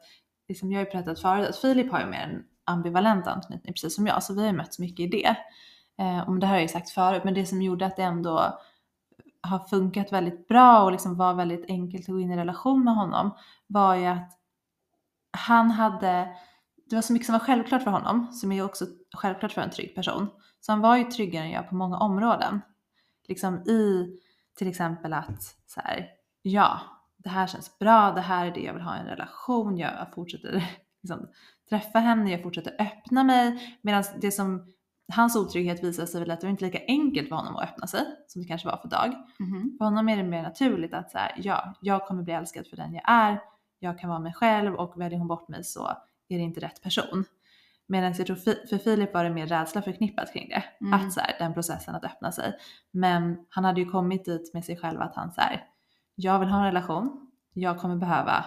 liksom 0.48 0.72
jag 0.72 0.80
har 0.80 0.86
ju 0.86 0.92
pratat 0.92 1.20
förut, 1.20 1.50
att 1.50 1.58
Filip 1.58 1.92
har 1.92 2.00
ju 2.00 2.06
mer 2.06 2.24
en 2.24 2.44
ambivalent 2.64 3.28
anknytning 3.28 3.74
precis 3.74 3.96
som 3.96 4.08
jag. 4.08 4.24
Så 4.24 4.34
vi 4.34 4.40
har 4.40 4.48
ju 4.48 4.58
mötts 4.58 4.80
mycket 4.80 5.00
i 5.00 5.08
det. 5.08 5.36
Eh, 6.04 6.30
om 6.30 6.40
det 6.40 6.46
här 6.46 6.54
har 6.54 6.60
jag 6.60 6.64
ju 6.64 6.68
sagt 6.68 6.90
förut, 6.90 7.24
men 7.24 7.34
det 7.34 7.46
som 7.46 7.62
gjorde 7.62 7.86
att 7.86 7.96
det 7.96 8.04
ändå 8.04 8.60
har 9.42 9.60
funkat 9.60 10.12
väldigt 10.12 10.48
bra 10.48 10.84
och 10.84 10.92
liksom 10.92 11.18
var 11.18 11.34
väldigt 11.34 11.66
enkelt 11.70 12.04
att 12.04 12.16
gå 12.16 12.20
in 12.20 12.32
i 12.32 12.38
relation 12.38 12.84
med 12.84 12.96
honom 12.96 13.32
var 13.68 13.96
ju 13.96 14.06
att 14.06 14.39
han 15.32 15.72
hade, 15.72 16.28
det 16.90 16.96
var 16.96 17.02
så 17.02 17.14
mycket 17.14 17.26
som 17.26 17.34
var 17.34 17.40
självklart 17.40 17.84
för 17.84 17.92
honom, 17.92 18.32
som 18.32 18.52
är 18.52 18.66
också 18.66 18.86
självklart 19.16 19.52
för 19.52 19.62
en 19.62 19.70
trygg 19.70 19.96
person. 19.96 20.28
Så 20.60 20.72
han 20.72 20.82
var 20.82 20.98
ju 20.98 21.04
tryggare 21.04 21.44
än 21.44 21.52
jag 21.52 21.70
på 21.70 21.76
många 21.76 21.98
områden. 21.98 22.62
Liksom 23.28 23.58
i 23.58 24.08
till 24.58 24.68
exempel 24.68 25.14
att 25.14 25.42
så 25.66 25.82
här, 25.82 26.08
ja, 26.42 26.80
det 27.18 27.30
här 27.30 27.48
känns 27.48 27.80
bra, 27.80 28.12
det 28.12 28.22
här 28.22 28.46
är 28.46 28.52
det 28.52 28.62
jag 28.62 28.74
vill 28.74 28.84
ha 28.84 28.98
i 28.98 29.00
en 29.00 29.06
relation, 29.06 29.78
jag 29.78 30.14
fortsätter 30.16 30.64
liksom, 31.02 31.28
träffa 31.70 32.00
henne, 32.00 32.32
jag 32.32 32.44
fortsätter 32.44 32.76
öppna 32.80 33.24
mig. 33.24 33.78
Medan 33.82 34.04
det 34.22 34.32
som, 34.32 34.74
hans 35.14 35.36
otrygghet 35.36 35.84
visade 35.84 36.08
sig 36.08 36.20
väl 36.20 36.32
att 36.32 36.42
det 36.42 36.48
var 36.48 36.52
inte 36.52 36.66
lika 36.66 36.82
enkelt 36.88 37.30
för 37.30 37.36
honom 37.36 37.56
att 37.56 37.70
öppna 37.70 37.88
sig 37.88 38.06
som 38.28 38.42
det 38.42 38.48
kanske 38.48 38.68
var 38.68 38.78
för 38.78 38.88
Dag. 38.88 39.14
För 39.78 39.86
honom 39.86 40.10
är 40.10 40.18
det 40.18 40.24
mer 40.24 40.44
naturligt 40.44 40.94
att 40.94 41.12
så 41.12 41.18
här, 41.18 41.34
ja, 41.38 41.74
jag 41.82 42.08
kommer 42.08 42.24
bli 42.24 42.34
älskad 42.34 42.68
för 42.68 42.78
den 42.78 42.94
jag 42.94 43.04
är, 43.06 43.42
jag 43.80 44.00
kan 44.00 44.10
vara 44.10 44.20
mig 44.20 44.34
själv 44.34 44.76
och 44.76 45.02
väljer 45.02 45.20
hon 45.20 45.28
bort 45.28 45.48
mig 45.48 45.64
så 45.64 45.88
är 46.28 46.38
det 46.38 46.44
inte 46.44 46.60
rätt 46.60 46.82
person. 46.84 47.26
Medan 47.88 48.14
jag 48.18 48.28
tror 48.28 48.36
för 48.68 48.78
Filip 48.78 49.14
var 49.14 49.24
det 49.24 49.30
mer 49.30 49.48
rädsla 49.48 49.82
förknippat 49.82 50.34
kring 50.34 50.50
det. 50.50 50.64
Mm. 50.82 50.94
Att 50.94 51.14
så 51.14 51.20
här, 51.20 51.36
den 51.40 51.54
processen 51.54 51.96
att 51.96 52.04
öppna 52.04 52.32
sig. 52.32 52.54
Men 52.92 53.46
han 53.50 53.66
hade 53.66 53.82
ju 53.82 53.90
kommit 53.90 54.26
dit 54.26 54.54
med 54.54 54.66
sig 54.66 54.78
själv 54.78 55.02
att 55.02 55.16
han 55.16 55.32
så 55.32 55.42
här, 55.42 55.66
jag 56.16 56.40
vill 56.40 56.50
ha 56.50 56.58
en 56.60 56.66
relation, 56.66 57.32
jag 57.54 57.80
kommer 57.80 57.96
behöva 57.96 58.46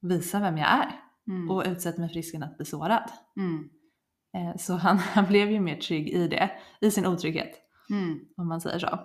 visa 0.00 0.40
vem 0.40 0.58
jag 0.58 0.68
är 0.68 0.98
Mm. 1.28 1.50
och 1.50 1.62
utsätta 1.66 2.00
mig 2.00 2.08
för 2.08 2.14
risken 2.14 2.42
att 2.42 2.56
bli 2.56 2.66
sårad. 2.66 3.10
Mm. 3.36 3.68
Eh, 4.34 4.56
Så 4.56 4.74
han, 4.74 4.98
han 5.14 5.26
blev 5.26 5.50
ju 5.50 5.60
mer 5.60 5.76
trygg 5.76 6.08
i 6.08 6.28
det, 6.28 6.50
i 6.80 6.90
sin 6.90 7.06
otrygghet 7.06 7.50
Mm. 7.90 8.20
om 8.36 8.48
man 8.48 8.60
säger 8.60 8.78
så. 8.78 8.98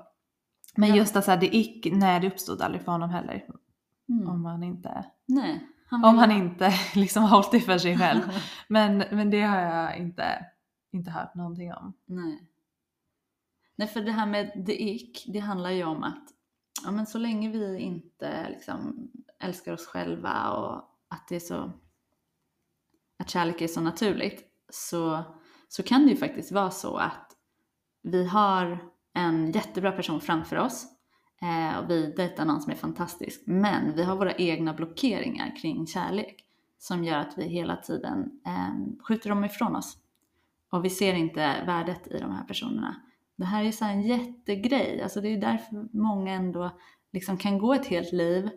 Men 0.76 0.96
just 0.96 1.16
att 1.16 1.28
här, 1.28 1.38
det 1.38 1.46
gick, 1.48 1.88
nej 1.94 2.20
det 2.20 2.28
uppstod 2.28 2.62
aldrig 2.62 2.82
för 2.82 2.92
honom 2.92 3.10
heller. 3.10 3.46
Mm. 4.10 4.30
Om 4.30 4.46
han 4.46 4.64
inte, 4.64 5.06
Nej. 5.26 5.68
Han 5.90 6.06
om 6.06 6.18
han 6.18 6.32
inte 6.32 6.74
liksom 6.96 7.24
har 7.24 7.30
hållit 7.30 7.52
det 7.52 7.60
för 7.60 7.78
sig 7.78 7.98
själv. 7.98 8.22
Men, 8.68 8.98
men 8.98 9.30
det 9.30 9.42
har 9.42 9.60
jag 9.60 9.98
inte, 9.98 10.46
inte 10.92 11.12
hört 11.12 11.36
någonting 11.36 11.74
om. 11.74 11.94
Nej. 12.06 12.50
Nej, 13.76 13.88
för 13.88 14.02
det 14.02 14.12
här 14.12 14.26
med 14.26 14.66
the 14.66 14.84
ick, 14.84 15.26
det 15.34 15.40
handlar 15.40 15.70
ju 15.70 15.84
om 15.84 16.04
att 16.04 16.24
ja, 16.86 16.92
men 16.92 17.06
så 17.06 17.18
länge 17.18 17.50
vi 17.50 17.80
inte 17.80 18.50
liksom 18.50 19.12
älskar 19.40 19.74
oss 19.74 19.86
själva 19.88 20.52
och 20.52 20.76
att 21.08 21.28
det 21.30 21.36
är 21.36 21.40
så 21.40 21.72
att 23.20 23.30
kärlek 23.30 23.62
är 23.62 23.68
så 23.68 23.82
naturligt 23.82 24.44
så, 24.70 25.24
så 25.68 25.84
kan 25.84 26.04
det 26.04 26.10
ju 26.10 26.18
faktiskt 26.18 26.52
vara 26.52 26.72
så 26.72 26.98
att 26.98 27.32
vi 28.04 28.28
har 28.28 28.80
en 29.14 29.52
jättebra 29.52 29.92
person 29.92 30.22
framför 30.22 30.56
oss 30.56 30.97
eh, 31.42 31.78
och 31.78 31.90
vi 31.90 32.14
dejtar 32.18 32.46
någon 32.46 32.62
som 32.62 32.72
är 32.72 32.76
fantastisk. 32.78 33.42
Men 33.46 33.96
vi 33.96 34.04
har 34.04 34.16
våra 34.16 34.34
egna 34.34 34.74
blockeringar 34.74 35.56
kring 35.62 35.88
kärlek 35.88 36.44
som 36.80 37.04
gör 37.04 37.18
att 37.18 37.38
vi 37.38 37.44
hela 37.44 37.76
tiden 37.76 38.32
eh, 38.46 39.04
skjuter 39.04 39.30
dem 39.30 39.46
ifrån 39.46 39.76
oss. 39.76 39.98
Och 40.72 40.86
vi 40.86 40.90
ser 40.90 41.14
inte 41.14 41.64
värdet 41.66 42.08
i 42.08 42.20
de 42.20 42.32
här 42.32 42.44
personerna. 42.44 42.96
Det 43.36 43.46
här 43.46 43.60
är 43.62 43.66
ju 43.66 43.72
så 43.72 43.86
här 43.86 43.94
en 43.94 44.02
jättegrej, 44.02 45.02
alltså 45.04 45.22
det 45.22 45.28
är 45.28 45.38
därför 45.38 45.98
många 45.98 46.34
ändå 46.34 46.72
liksom 47.14 47.38
kan 47.38 47.58
gå 47.58 47.74
ett 47.74 47.86
helt 47.88 48.14
liv 48.14 48.50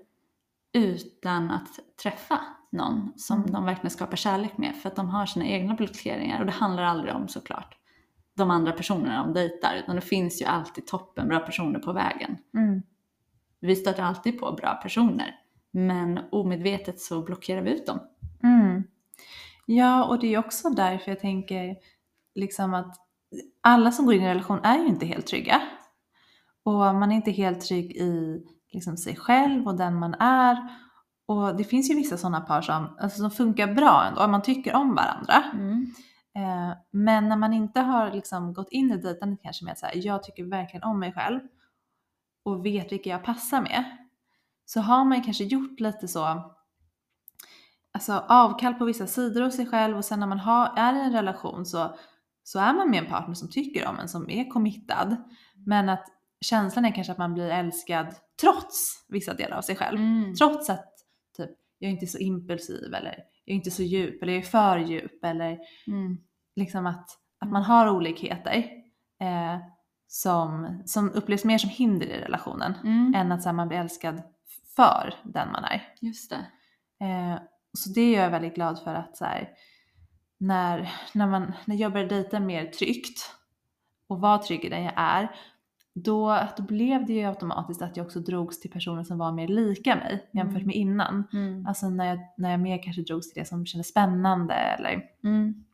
utan 0.72 1.50
att 1.50 1.78
träffa 2.02 2.40
någon 2.70 3.12
som 3.16 3.36
Mm. 3.40 3.52
de 3.52 3.64
verkligen 3.64 3.90
skapar 3.90 4.16
kärlek 4.16 4.58
med. 4.58 4.76
För 4.76 4.88
att 4.88 4.96
de 4.96 5.08
har 5.08 5.26
sina 5.26 5.46
egna 5.46 5.74
blockeringar 5.74 6.40
och 6.40 6.46
det 6.46 6.52
handlar 6.52 6.82
aldrig 6.82 7.14
om 7.14 7.28
såklart 7.28 7.76
de 8.40 8.50
andra 8.50 8.72
personerna 8.72 9.24
de 9.24 9.32
dejtar, 9.32 9.74
utan 9.74 9.96
det 9.96 10.02
finns 10.02 10.42
ju 10.42 10.46
alltid 10.46 10.86
toppenbra 10.86 11.40
personer 11.40 11.78
på 11.78 11.92
vägen. 11.92 12.36
Mm. 12.54 12.82
Vi 13.60 13.76
stöter 13.76 14.02
alltid 14.02 14.40
på 14.40 14.52
bra 14.52 14.74
personer, 14.74 15.36
men 15.70 16.20
omedvetet 16.32 17.00
så 17.00 17.22
blockerar 17.22 17.62
vi 17.62 17.70
ut 17.70 17.86
dem. 17.86 18.00
Mm. 18.42 18.84
Ja, 19.66 20.04
och 20.04 20.18
det 20.18 20.34
är 20.34 20.38
också 20.38 20.70
därför 20.70 21.10
jag 21.10 21.20
tänker 21.20 21.76
liksom 22.34 22.74
att 22.74 22.96
alla 23.60 23.92
som 23.92 24.06
går 24.06 24.14
in 24.14 24.22
i 24.22 24.24
en 24.24 24.30
relation 24.30 24.60
är 24.62 24.78
ju 24.78 24.86
inte 24.86 25.06
helt 25.06 25.26
trygga. 25.26 25.62
Och 26.62 26.78
man 26.78 27.12
är 27.12 27.16
inte 27.16 27.30
helt 27.30 27.60
trygg 27.60 27.96
i 27.96 28.42
liksom 28.72 28.96
sig 28.96 29.16
själv 29.16 29.66
och 29.66 29.74
den 29.74 29.94
man 29.94 30.14
är. 30.14 30.68
Och 31.26 31.56
det 31.56 31.64
finns 31.64 31.90
ju 31.90 31.94
vissa 31.94 32.16
sådana 32.16 32.40
par 32.40 32.62
som, 32.62 32.96
alltså, 33.00 33.18
som 33.18 33.30
funkar 33.30 33.74
bra 33.74 34.04
ändå, 34.08 34.28
man 34.28 34.42
tycker 34.42 34.74
om 34.74 34.94
varandra. 34.94 35.44
Eh, 36.36 36.72
men 36.90 37.28
när 37.28 37.36
man 37.36 37.52
inte 37.52 37.80
har 37.80 38.12
liksom 38.12 38.52
gått 38.52 38.68
in 38.70 38.90
i 38.90 38.96
dejtandet 38.96 39.42
kanske 39.42 39.64
med 39.64 39.72
att 39.72 39.78
säga 39.78 39.94
jag 39.94 40.22
tycker 40.22 40.44
verkligen 40.44 40.84
om 40.84 41.00
mig 41.00 41.12
själv 41.12 41.40
och 42.44 42.66
vet 42.66 42.92
vilka 42.92 43.10
jag 43.10 43.24
passar 43.24 43.60
med. 43.60 43.84
Så 44.64 44.80
har 44.80 45.04
man 45.04 45.22
kanske 45.22 45.44
gjort 45.44 45.80
lite 45.80 46.08
så, 46.08 46.52
alltså 47.92 48.12
avkall 48.12 48.74
på 48.74 48.84
vissa 48.84 49.06
sidor 49.06 49.42
av 49.42 49.50
sig 49.50 49.66
själv 49.66 49.96
och 49.96 50.04
sen 50.04 50.20
när 50.20 50.26
man 50.26 50.38
har, 50.38 50.72
är 50.76 50.94
i 50.94 51.00
en 51.00 51.12
relation 51.12 51.66
så, 51.66 51.96
så 52.42 52.58
är 52.58 52.74
man 52.74 52.90
med 52.90 53.02
en 53.02 53.10
partner 53.10 53.34
som 53.34 53.50
tycker 53.50 53.88
om 53.88 53.98
en, 53.98 54.08
som 54.08 54.30
är 54.30 54.50
committad. 54.50 55.16
Men 55.66 55.88
att 55.88 56.06
känslan 56.40 56.84
är 56.84 56.94
kanske 56.94 57.12
att 57.12 57.18
man 57.18 57.34
blir 57.34 57.50
älskad 57.50 58.14
trots 58.40 59.06
vissa 59.08 59.34
delar 59.34 59.56
av 59.56 59.62
sig 59.62 59.76
själv. 59.76 60.00
Mm. 60.00 60.34
Trots 60.34 60.70
att 60.70 60.94
typ, 61.36 61.50
jag 61.78 61.88
är 61.88 61.92
inte 61.92 62.06
så 62.06 62.18
impulsiv 62.18 62.94
eller 62.94 63.24
jag 63.50 63.54
är 63.54 63.56
inte 63.56 63.70
så 63.70 63.82
djup 63.82 64.22
eller 64.22 64.32
jag 64.32 64.42
är 64.42 64.46
för 64.46 64.78
djup 64.78 65.24
eller 65.24 65.58
Mm. 65.86 66.18
liksom 66.56 66.86
att, 66.86 67.10
att 67.40 67.50
man 67.50 67.62
har 67.62 67.90
olikheter 67.90 68.56
eh, 69.20 69.58
som, 70.06 70.82
som 70.86 71.10
upplevs 71.10 71.44
mer 71.44 71.58
som 71.58 71.70
hinder 71.70 72.06
i 72.06 72.20
relationen 72.20 72.74
Mm. 72.84 73.14
än 73.14 73.32
att 73.32 73.44
här, 73.44 73.52
man 73.52 73.68
blir 73.68 73.78
älskad 73.78 74.22
för 74.76 75.14
den 75.24 75.52
man 75.52 75.64
är. 75.64 75.94
Just 76.00 76.30
det. 76.30 76.46
Eh, 77.06 77.38
så 77.72 77.90
det 77.90 78.00
är 78.00 78.22
jag 78.22 78.30
väldigt 78.30 78.54
glad 78.54 78.82
för 78.82 78.94
att 78.94 79.16
så 79.16 79.24
här, 79.24 79.48
när, 80.38 80.92
när, 81.14 81.26
man, 81.26 81.52
när 81.64 81.76
jag 81.76 81.92
började 81.92 82.14
dejta 82.14 82.40
mer 82.40 82.66
tryggt 82.66 83.34
och 84.08 84.20
var 84.20 84.38
trygg 84.38 84.64
i 84.64 84.68
den 84.68 84.82
jag 84.82 84.94
är, 84.96 85.30
då, 85.94 86.38
då 86.56 86.62
blev 86.62 87.06
det 87.06 87.12
ju 87.12 87.24
automatiskt 87.24 87.82
att 87.82 87.96
jag 87.96 88.06
också 88.06 88.20
drogs 88.20 88.60
till 88.60 88.70
personer 88.70 89.04
som 89.04 89.18
var 89.18 89.32
mer 89.32 89.48
lika 89.48 89.96
mig 89.96 90.28
jämfört 90.32 90.56
Mm. 90.56 90.66
med 90.66 90.76
innan. 90.76 91.24
Mm. 91.32 91.66
Alltså 91.66 91.88
när 91.88 92.04
jag, 92.04 92.18
när 92.36 92.50
jag 92.50 92.60
mer 92.60 92.82
kanske 92.82 93.02
drogs 93.02 93.32
till 93.32 93.40
det 93.42 93.48
som 93.48 93.66
kändes 93.66 93.88
spännande 93.88 94.54
eller 94.54 95.02
Mm. 95.24 95.64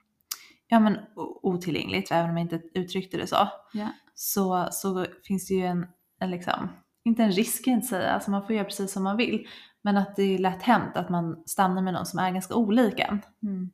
ja, 0.68 0.80
men, 0.80 0.98
otillgängligt, 1.42 2.10
även 2.12 2.30
om 2.30 2.36
jag 2.36 2.44
inte 2.44 2.60
uttryckte 2.74 3.16
det 3.16 3.26
så. 3.26 3.48
Ja. 3.72 3.88
Så, 4.14 4.68
så 4.70 5.06
finns 5.24 5.48
det 5.48 5.54
ju 5.54 5.66
en, 5.66 5.86
en 6.20 6.30
liksom, 6.30 6.68
inte 7.04 7.22
en 7.22 7.32
risk 7.32 7.64
kan 7.64 7.72
jag 7.72 7.78
inte 7.78 7.86
säga, 7.88 8.10
alltså 8.12 8.30
man 8.30 8.46
får 8.46 8.54
göra 8.56 8.64
precis 8.64 8.92
som 8.92 9.02
man 9.04 9.16
vill. 9.16 9.46
Men 9.82 9.96
att 9.96 10.16
det 10.16 10.22
är 10.22 10.38
lätt 10.38 10.62
hänt 10.62 10.96
att 10.96 11.08
man 11.08 11.42
stannar 11.46 11.82
med 11.82 11.94
någon 11.94 12.06
som 12.06 12.18
är 12.18 12.30
ganska 12.30 12.54
olik 12.54 12.98
en. 12.98 13.22
Mm. 13.42 13.70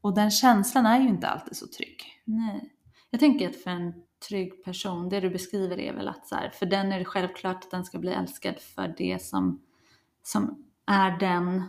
Och 0.00 0.14
den 0.14 0.30
känslan 0.30 0.86
är 0.86 1.00
ju 1.00 1.08
inte 1.08 1.28
alltid 1.28 1.56
så 1.56 1.66
trygg. 1.66 1.98
Nej. 2.24 2.72
Jag 3.10 3.20
tänker 3.20 3.48
att 3.48 3.56
för 3.56 3.70
en 3.70 3.94
trygg 4.28 4.64
person, 4.64 5.08
det 5.08 5.20
du 5.20 5.30
beskriver 5.30 5.80
är 5.80 5.92
väl 5.92 6.08
att 6.08 6.26
så 6.26 6.34
här, 6.34 6.50
för 6.50 6.66
den 6.66 6.92
är 6.92 6.98
det 6.98 7.04
självklart 7.04 7.64
att 7.64 7.70
den 7.70 7.84
ska 7.84 7.98
bli 7.98 8.12
älskad 8.12 8.58
för 8.58 8.94
det 8.98 9.22
som, 9.22 9.62
som 10.22 10.64
är 10.86 11.18
den 11.18 11.62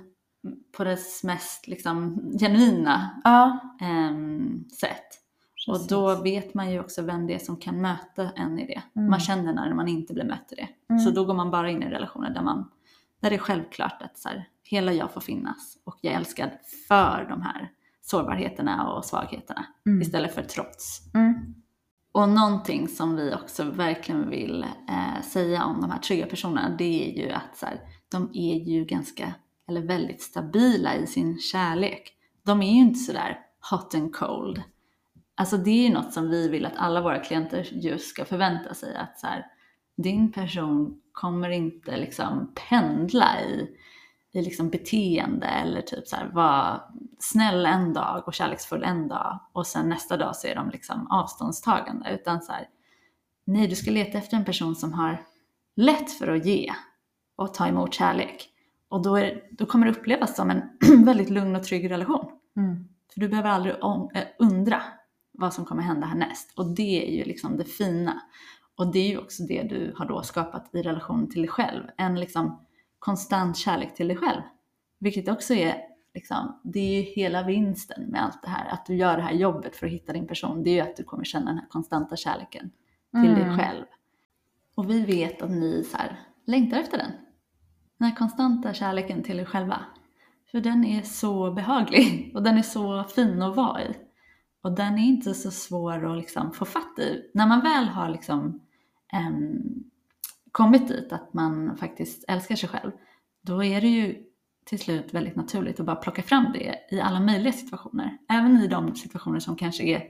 på 0.77 0.83
dess 0.83 1.23
mest 1.23 1.67
liksom, 1.67 2.21
genuina 2.39 3.21
Ja, 3.23 3.59
ehm, 3.81 4.63
sätt. 4.79 5.19
Och 5.67 5.87
då 5.87 6.21
vet 6.21 6.53
man 6.53 6.71
ju 6.71 6.79
också 6.79 7.01
vem 7.01 7.27
det 7.27 7.33
är 7.33 7.39
som 7.39 7.57
kan 7.57 7.81
möta 7.81 8.29
en 8.35 8.59
i 8.59 8.67
det. 8.67 8.81
Mm. 8.95 9.09
Man 9.09 9.19
känner 9.19 9.53
när 9.53 9.73
man 9.73 9.87
inte 9.87 10.13
blir 10.13 10.25
mött 10.25 10.51
i 10.51 10.55
det. 10.55 10.67
Mm. 10.89 10.99
Så 10.99 11.11
då 11.11 11.25
går 11.25 11.33
man 11.33 11.51
bara 11.51 11.69
in 11.69 11.83
i 11.83 11.89
relationer 11.89 12.29
där, 12.29 12.41
man, 12.41 12.71
där 13.19 13.29
det 13.29 13.35
är 13.35 13.39
självklart 13.39 14.01
att 14.01 14.17
så 14.17 14.29
här, 14.29 14.47
hela 14.63 14.93
jag 14.93 15.11
får 15.11 15.21
finnas 15.21 15.77
och 15.83 15.97
jag 16.01 16.13
är 16.13 16.17
älskad 16.17 16.49
för 16.87 17.25
de 17.29 17.41
här 17.41 17.71
sårbarheterna 18.01 18.93
och 18.93 19.05
svagheterna 19.05 19.65
Mm. 19.85 20.01
istället 20.01 20.35
för 20.35 20.41
trots. 20.41 21.13
Mm. 21.13 21.55
Och 22.13 22.29
någonting 22.29 22.87
som 22.87 23.15
vi 23.15 23.33
också 23.33 23.63
verkligen 23.63 24.29
vill 24.29 24.63
eh, 24.63 25.21
säga 25.23 25.65
om 25.65 25.81
de 25.81 25.91
här 25.91 25.99
trygga 25.99 26.25
personerna, 26.25 26.75
det 26.77 27.17
är 27.17 27.23
ju 27.23 27.29
att 27.29 27.57
så 27.57 27.65
här, 27.65 27.79
de 28.11 28.29
är 28.33 28.55
ju 28.55 28.85
ganska, 28.85 29.33
eller 29.67 29.81
väldigt 29.81 30.21
stabila 30.21 30.95
i 30.95 31.07
sin 31.07 31.39
kärlek. 31.39 32.13
De 32.45 32.61
är 32.61 32.73
ju 32.73 32.79
inte 32.79 32.99
sådär 32.99 33.39
hot 33.71 33.95
and 33.95 34.15
cold. 34.15 34.61
Alltså 35.35 35.57
det 35.57 35.69
är 35.69 35.87
ju 35.87 35.93
något 35.93 36.13
som 36.13 36.29
vi 36.29 36.49
vill 36.49 36.65
att 36.65 36.77
alla 36.77 37.01
våra 37.01 37.19
klienter 37.19 37.69
just 37.71 38.07
ska 38.07 38.25
förvänta 38.25 38.73
sig 38.73 38.95
att 38.95 39.19
så 39.19 39.27
här, 39.27 39.45
din 39.97 40.31
person 40.31 40.99
kommer 41.11 41.49
inte 41.49 41.97
liksom 41.97 42.53
pendla 42.69 43.41
i, 43.41 43.69
i 44.33 44.41
liksom 44.41 44.69
beteende 44.69 45.47
eller 45.47 45.81
typ 45.81 46.07
så 46.07 46.15
här 46.15 46.31
vara 46.33 46.81
snäll 47.19 47.65
en 47.65 47.93
dag 47.93 48.23
och 48.27 48.33
kärleksfull 48.33 48.83
en 48.83 49.07
dag 49.07 49.39
och 49.53 49.67
sen 49.67 49.89
nästa 49.89 50.17
dag 50.17 50.35
så 50.35 50.47
är 50.47 50.55
de 50.55 50.69
liksom 50.69 51.07
avståndstagande 51.07 52.11
utan 52.13 52.41
så 52.41 52.51
här, 52.51 52.67
nej 53.45 53.67
du 53.67 53.75
ska 53.75 53.91
leta 53.91 54.17
efter 54.17 54.37
en 54.37 54.45
person 54.45 54.75
som 54.75 54.93
har 54.93 55.25
lätt 55.75 56.11
för 56.11 56.27
att 56.27 56.45
ge 56.45 56.73
och 57.35 57.53
ta 57.53 57.67
emot 57.67 57.93
kärlek 57.93 58.49
och 58.93 59.01
då, 59.01 59.15
är, 59.15 59.43
då 59.51 59.65
kommer 59.65 59.85
det 59.85 59.91
upplevas 59.91 60.35
som 60.35 60.49
en 60.49 60.61
väldigt 61.05 61.29
lugn 61.29 61.55
och 61.55 61.63
trygg 61.63 61.91
relation. 61.91 62.25
Mm. 62.57 62.87
För 63.13 63.19
du 63.19 63.29
behöver 63.29 63.49
aldrig 63.49 63.75
äh, 63.75 64.23
undra 64.39 64.81
vad 65.31 65.53
som 65.53 65.65
kommer 65.65 65.83
hända 65.83 66.07
härnäst. 66.07 66.53
Och 66.57 66.75
det 66.75 67.07
är 67.07 67.17
ju 67.17 67.23
liksom 67.23 67.57
det 67.57 67.65
fina. 67.65 68.21
Och 68.75 68.91
det 68.91 68.99
är 68.99 69.09
ju 69.09 69.17
också 69.17 69.43
det 69.43 69.63
du 69.63 69.93
har 69.97 70.05
då 70.05 70.21
skapat 70.21 70.75
i 70.75 70.81
relation 70.81 71.29
till 71.29 71.41
dig 71.41 71.49
själv. 71.49 71.83
En 71.97 72.19
liksom 72.19 72.65
konstant 73.03 73.57
kärlek 73.57 73.95
till 73.95 74.07
dig 74.07 74.17
själv. 74.17 74.41
Vilket 74.99 75.27
också 75.29 75.53
är 75.53 75.75
liksom, 76.13 76.59
det 76.63 76.79
är 76.79 76.97
ju 76.97 77.01
hela 77.01 77.43
vinsten 77.43 78.03
med 78.03 78.23
allt 78.23 78.41
det 78.41 78.49
här. 78.49 78.73
Att 78.73 78.85
du 78.85 78.95
gör 78.95 79.17
det 79.17 79.23
här 79.23 79.33
jobbet 79.33 79.75
för 79.75 79.87
att 79.87 79.93
hitta 79.93 80.13
din 80.13 80.27
person. 80.27 80.63
Det 80.63 80.69
är 80.69 80.73
ju 80.73 80.79
att 80.91 80.95
du 80.97 81.03
kommer 81.03 81.23
känna 81.23 81.45
den 81.45 81.57
här 81.57 81.67
konstanta 81.69 82.15
kärleken 82.15 82.71
till 83.11 83.31
Mm. 83.31 83.39
dig 83.39 83.57
själv. 83.57 83.85
Och 84.75 84.89
vi 84.89 85.01
vet 85.05 85.41
att 85.41 85.51
ni 85.51 85.83
så 85.91 85.97
här, 85.97 86.19
längtar 86.45 86.77
efter 86.79 86.97
den. 86.97 87.11
Den 87.97 88.07
här 88.07 88.15
konstanta 88.15 88.73
kärleken 88.73 89.23
till 89.23 89.39
er 89.39 89.45
själva. 89.45 89.79
För 90.51 90.61
den 90.61 90.85
är 90.85 91.01
så 91.01 91.51
behaglig 91.51 92.31
och 92.35 92.43
den 92.43 92.57
är 92.57 92.61
så 92.61 93.03
fin 93.03 93.41
att 93.41 93.55
vara 93.55 93.83
i. 93.83 93.95
Och 94.61 94.71
den 94.71 94.93
är 94.93 95.03
inte 95.03 95.33
så 95.33 95.51
svår 95.51 96.05
att 96.05 96.17
liksom 96.17 96.51
få 96.51 96.65
fatt 96.65 96.99
i. 96.99 97.31
När 97.33 97.47
man 97.47 97.61
väl 97.61 97.85
har 97.85 98.09
liksom, 98.09 98.61
em, 99.13 99.83
kommit 100.53 100.87
dit 100.87 101.13
att 101.13 101.33
man 101.33 101.77
faktiskt 101.77 102.25
älskar 102.27 102.55
sig 102.55 102.69
själv, 102.69 102.91
då 103.41 103.63
är 103.63 103.81
det 103.81 103.87
ju 103.87 104.23
till 104.65 104.79
slut 104.79 105.13
väldigt 105.13 105.35
naturligt 105.35 105.79
att 105.79 105.85
bara 105.85 105.95
plocka 105.95 106.21
fram 106.23 106.51
det 106.53 106.75
i 106.91 107.01
alla 107.01 107.19
möjliga 107.19 107.53
situationer. 107.53 108.17
Även 108.29 108.57
i 108.61 108.67
de 108.67 108.95
situationer 108.95 109.39
som 109.39 109.55
kanske 109.55 109.83
är 109.83 110.03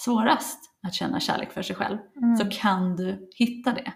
svårast 0.00 0.58
att 0.82 0.94
känna 0.94 1.20
kärlek 1.20 1.52
för 1.52 1.62
sig 1.62 1.76
själv, 1.76 1.98
Mm. 2.16 2.36
så 2.36 2.44
kan 2.50 2.96
du 2.96 3.30
hitta 3.36 3.72
det. 3.72 3.92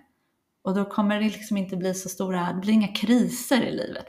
Och 0.65 0.75
då 0.75 0.85
kommer 0.85 1.21
det 1.21 1.25
liksom 1.25 1.57
inte 1.57 1.77
bli 1.77 1.95
så 1.95 2.09
stora, 2.09 2.53
det 2.53 2.61
blir 2.61 2.73
inga 2.73 2.89
kriser 2.89 3.63
i 3.63 3.71
livet 3.77 4.07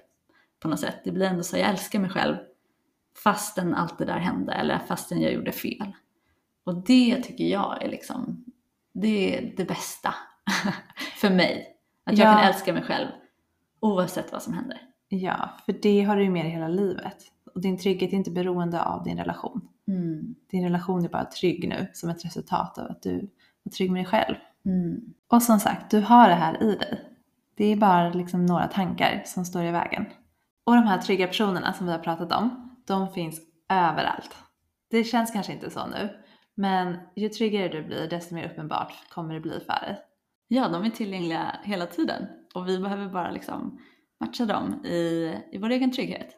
på 0.59 0.67
något 0.67 0.79
sätt. 0.79 1.01
Det 1.03 1.11
blir 1.11 1.25
ändå 1.25 1.43
så, 1.43 1.57
jag 1.57 1.69
älskar 1.69 1.99
mig 1.99 2.09
själv 2.09 2.35
fastän 3.23 3.73
allt 3.75 3.97
det 3.97 4.05
där 4.05 4.19
hände 4.19 4.53
eller 4.53 4.79
fastän 4.79 5.21
jag 5.21 5.33
gjorde 5.33 5.51
fel. 5.51 5.93
Och 6.65 6.83
det 6.83 7.23
tycker 7.23 7.43
jag 7.43 7.83
är 7.83 7.89
liksom, 7.89 8.45
det 8.93 9.37
är 9.37 9.53
det 9.57 9.65
bästa 9.65 10.15
för 11.17 11.29
mig. 11.29 11.72
Att 12.03 12.17
jag 12.17 12.27
Ja. 12.27 12.33
kan 12.33 12.47
älska 12.47 12.73
mig 12.73 12.83
själv 12.83 13.07
oavsett 13.79 14.31
vad 14.31 14.43
som 14.43 14.53
händer. 14.53 14.81
Ja, 15.09 15.49
för 15.65 15.73
det 15.81 16.01
har 16.03 16.15
du 16.15 16.23
ju 16.23 16.29
med 16.29 16.45
dig 16.45 16.51
hela 16.51 16.67
livet. 16.67 17.17
Och 17.55 17.61
din 17.61 17.77
trygghet 17.77 18.13
är 18.13 18.17
inte 18.17 18.31
beroende 18.31 18.83
av 18.83 19.03
din 19.03 19.17
relation. 19.17 19.67
Mm. 19.87 20.35
Din 20.51 20.63
relation 20.63 21.05
är 21.05 21.09
bara 21.09 21.25
trygg 21.25 21.69
nu 21.69 21.87
som 21.93 22.09
ett 22.09 22.25
resultat 22.25 22.77
av 22.77 22.91
att 22.91 23.01
du 23.01 23.29
är 23.65 23.69
trygg 23.69 23.91
med 23.91 23.99
dig 23.99 24.05
själv. 24.05 24.35
Mm. 24.65 25.13
Och 25.27 25.43
som 25.43 25.59
sagt, 25.59 25.91
du 25.91 25.99
har 26.01 26.29
det 26.29 26.35
här 26.35 26.63
i 26.63 26.75
dig. 26.75 27.09
Det 27.55 27.65
är 27.65 27.75
bara 27.75 28.09
liksom 28.09 28.45
några 28.45 28.67
tankar 28.67 29.23
som 29.25 29.45
står 29.45 29.63
i 29.63 29.71
vägen. 29.71 30.05
Och 30.63 30.75
de 30.75 30.83
här 30.87 30.97
trygga 30.97 31.27
personerna 31.27 31.73
som 31.73 31.85
vi 31.85 31.91
har 31.91 31.99
pratat 31.99 32.31
om, 32.31 32.75
de 32.87 33.09
finns 33.09 33.41
överallt. 33.69 34.35
Det 34.89 35.03
känns 35.03 35.31
kanske 35.31 35.53
inte 35.53 35.69
så 35.69 35.87
nu, 35.87 36.09
men 36.55 36.97
ju 37.15 37.29
tryggare 37.29 37.67
du 37.67 37.83
blir, 37.83 38.09
desto 38.09 38.35
mer 38.35 38.51
uppenbart 38.51 38.93
kommer 39.09 39.33
det 39.33 39.39
bli 39.39 39.59
för 39.59 39.85
dig. 39.85 39.99
Ja, 40.47 40.67
de 40.67 40.83
är 40.83 40.89
tillgängliga 40.89 41.59
hela 41.63 41.85
tiden 41.85 42.27
och 42.53 42.67
vi 42.67 42.79
behöver 42.79 43.09
bara 43.09 43.31
liksom 43.31 43.79
matcha 44.19 44.45
dem 44.45 44.85
i, 44.85 45.33
i 45.51 45.57
vår 45.57 45.69
egen 45.69 45.91
trygghet. 45.91 46.37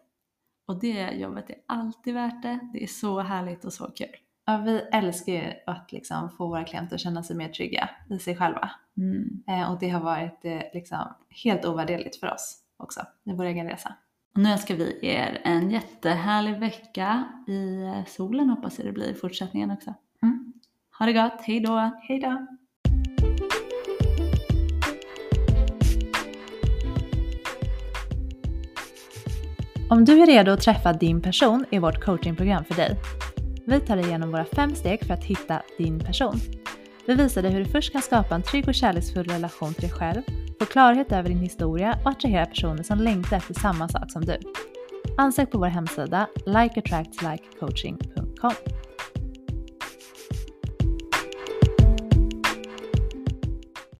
Och 0.68 0.80
det 0.80 1.12
jobbet 1.12 1.50
är 1.50 1.56
alltid 1.66 2.14
värt 2.14 2.42
det. 2.42 2.60
Det 2.74 2.84
är 2.84 2.88
så 2.88 3.20
härligt 3.20 3.66
och 3.66 3.74
så 3.74 3.92
kul. 3.92 4.16
Ja, 4.46 4.58
vi 4.58 4.80
älskar 4.92 5.34
ju 5.34 5.54
att 5.66 5.92
liksom 5.92 6.30
få 6.30 6.48
våra 6.48 6.64
klienter 6.64 6.96
att 6.96 7.02
känna 7.02 7.24
sig 7.24 7.36
mer 7.36 7.50
trygga 7.50 7.90
i 8.10 8.20
sig 8.20 8.38
själva. 8.38 8.72
Mm. 8.98 9.44
Eh, 9.48 9.72
och 9.72 9.80
det 9.80 9.90
har 9.90 10.02
varit 10.02 10.46
eh, 10.46 10.62
liksom 10.74 11.14
helt 11.30 11.66
ovärderligt 11.66 12.16
för 12.16 12.34
oss 12.34 12.58
också 12.78 13.02
i 13.24 13.34
vår 13.34 13.46
egen 13.46 13.68
resa. 13.68 13.96
Och 14.36 14.42
nu 14.42 14.50
önskar 14.52 14.76
vi 14.76 15.00
er 15.02 15.42
en 15.44 15.72
jättehärlig 15.72 16.60
vecka 16.60 17.24
i 17.48 17.86
solen 18.08 18.50
hoppas 18.50 18.80
jag 18.80 18.88
det 18.88 18.92
blir 18.92 19.12
i 19.12 19.14
fortsättningen 19.14 19.72
också. 19.72 19.94
Mm. 20.24 20.54
Ha 21.00 21.06
det 21.06 21.14
gott, 21.14 21.42
hej 21.42 21.60
då! 21.60 21.92
Om 29.90 30.06
du 30.06 30.22
är 30.22 30.26
redo 30.26 30.52
att 30.52 30.62
träffa 30.62 30.94
din 30.94 31.22
person 31.22 31.66
är 31.72 31.80
vårt 31.80 32.04
coachingprogram 32.04 32.66
för 32.66 32.76
dig. 32.76 32.98
Vi 33.66 33.80
tar 33.80 33.96
dig 33.96 34.06
igenom 34.06 34.32
våra 34.32 34.46
fem 34.46 34.76
steg 34.76 35.06
för 35.06 35.14
att 35.14 35.24
hitta 35.24 35.62
din 35.78 36.00
person. 36.00 36.40
Vi 37.08 37.16
visar 37.16 37.42
dig 37.42 37.52
hur 37.52 37.60
du 37.60 37.66
först 37.66 37.92
kan 37.92 38.02
skapa 38.02 38.36
en 38.36 38.44
trygg 38.44 38.68
och 38.68 38.76
kärleksfull 38.76 39.28
relation 39.28 39.74
till 39.74 39.82
dig 39.82 39.92
själv, 39.92 40.22
få 40.60 40.66
klarhet 40.66 41.12
över 41.12 41.30
din 41.30 41.40
historia 41.40 42.00
och 42.04 42.12
attrahera 42.12 42.46
personer 42.46 42.84
som 42.84 43.00
längtar 43.00 43.38
efter 43.38 43.54
samma 43.54 43.90
sak 43.90 44.12
som 44.12 44.26
du. 44.26 44.38
Ansök 45.18 45.52
på 45.52 45.58
vår 45.58 45.68
hemsida 45.68 46.28
likeattractslikecoaching.com 46.46 48.54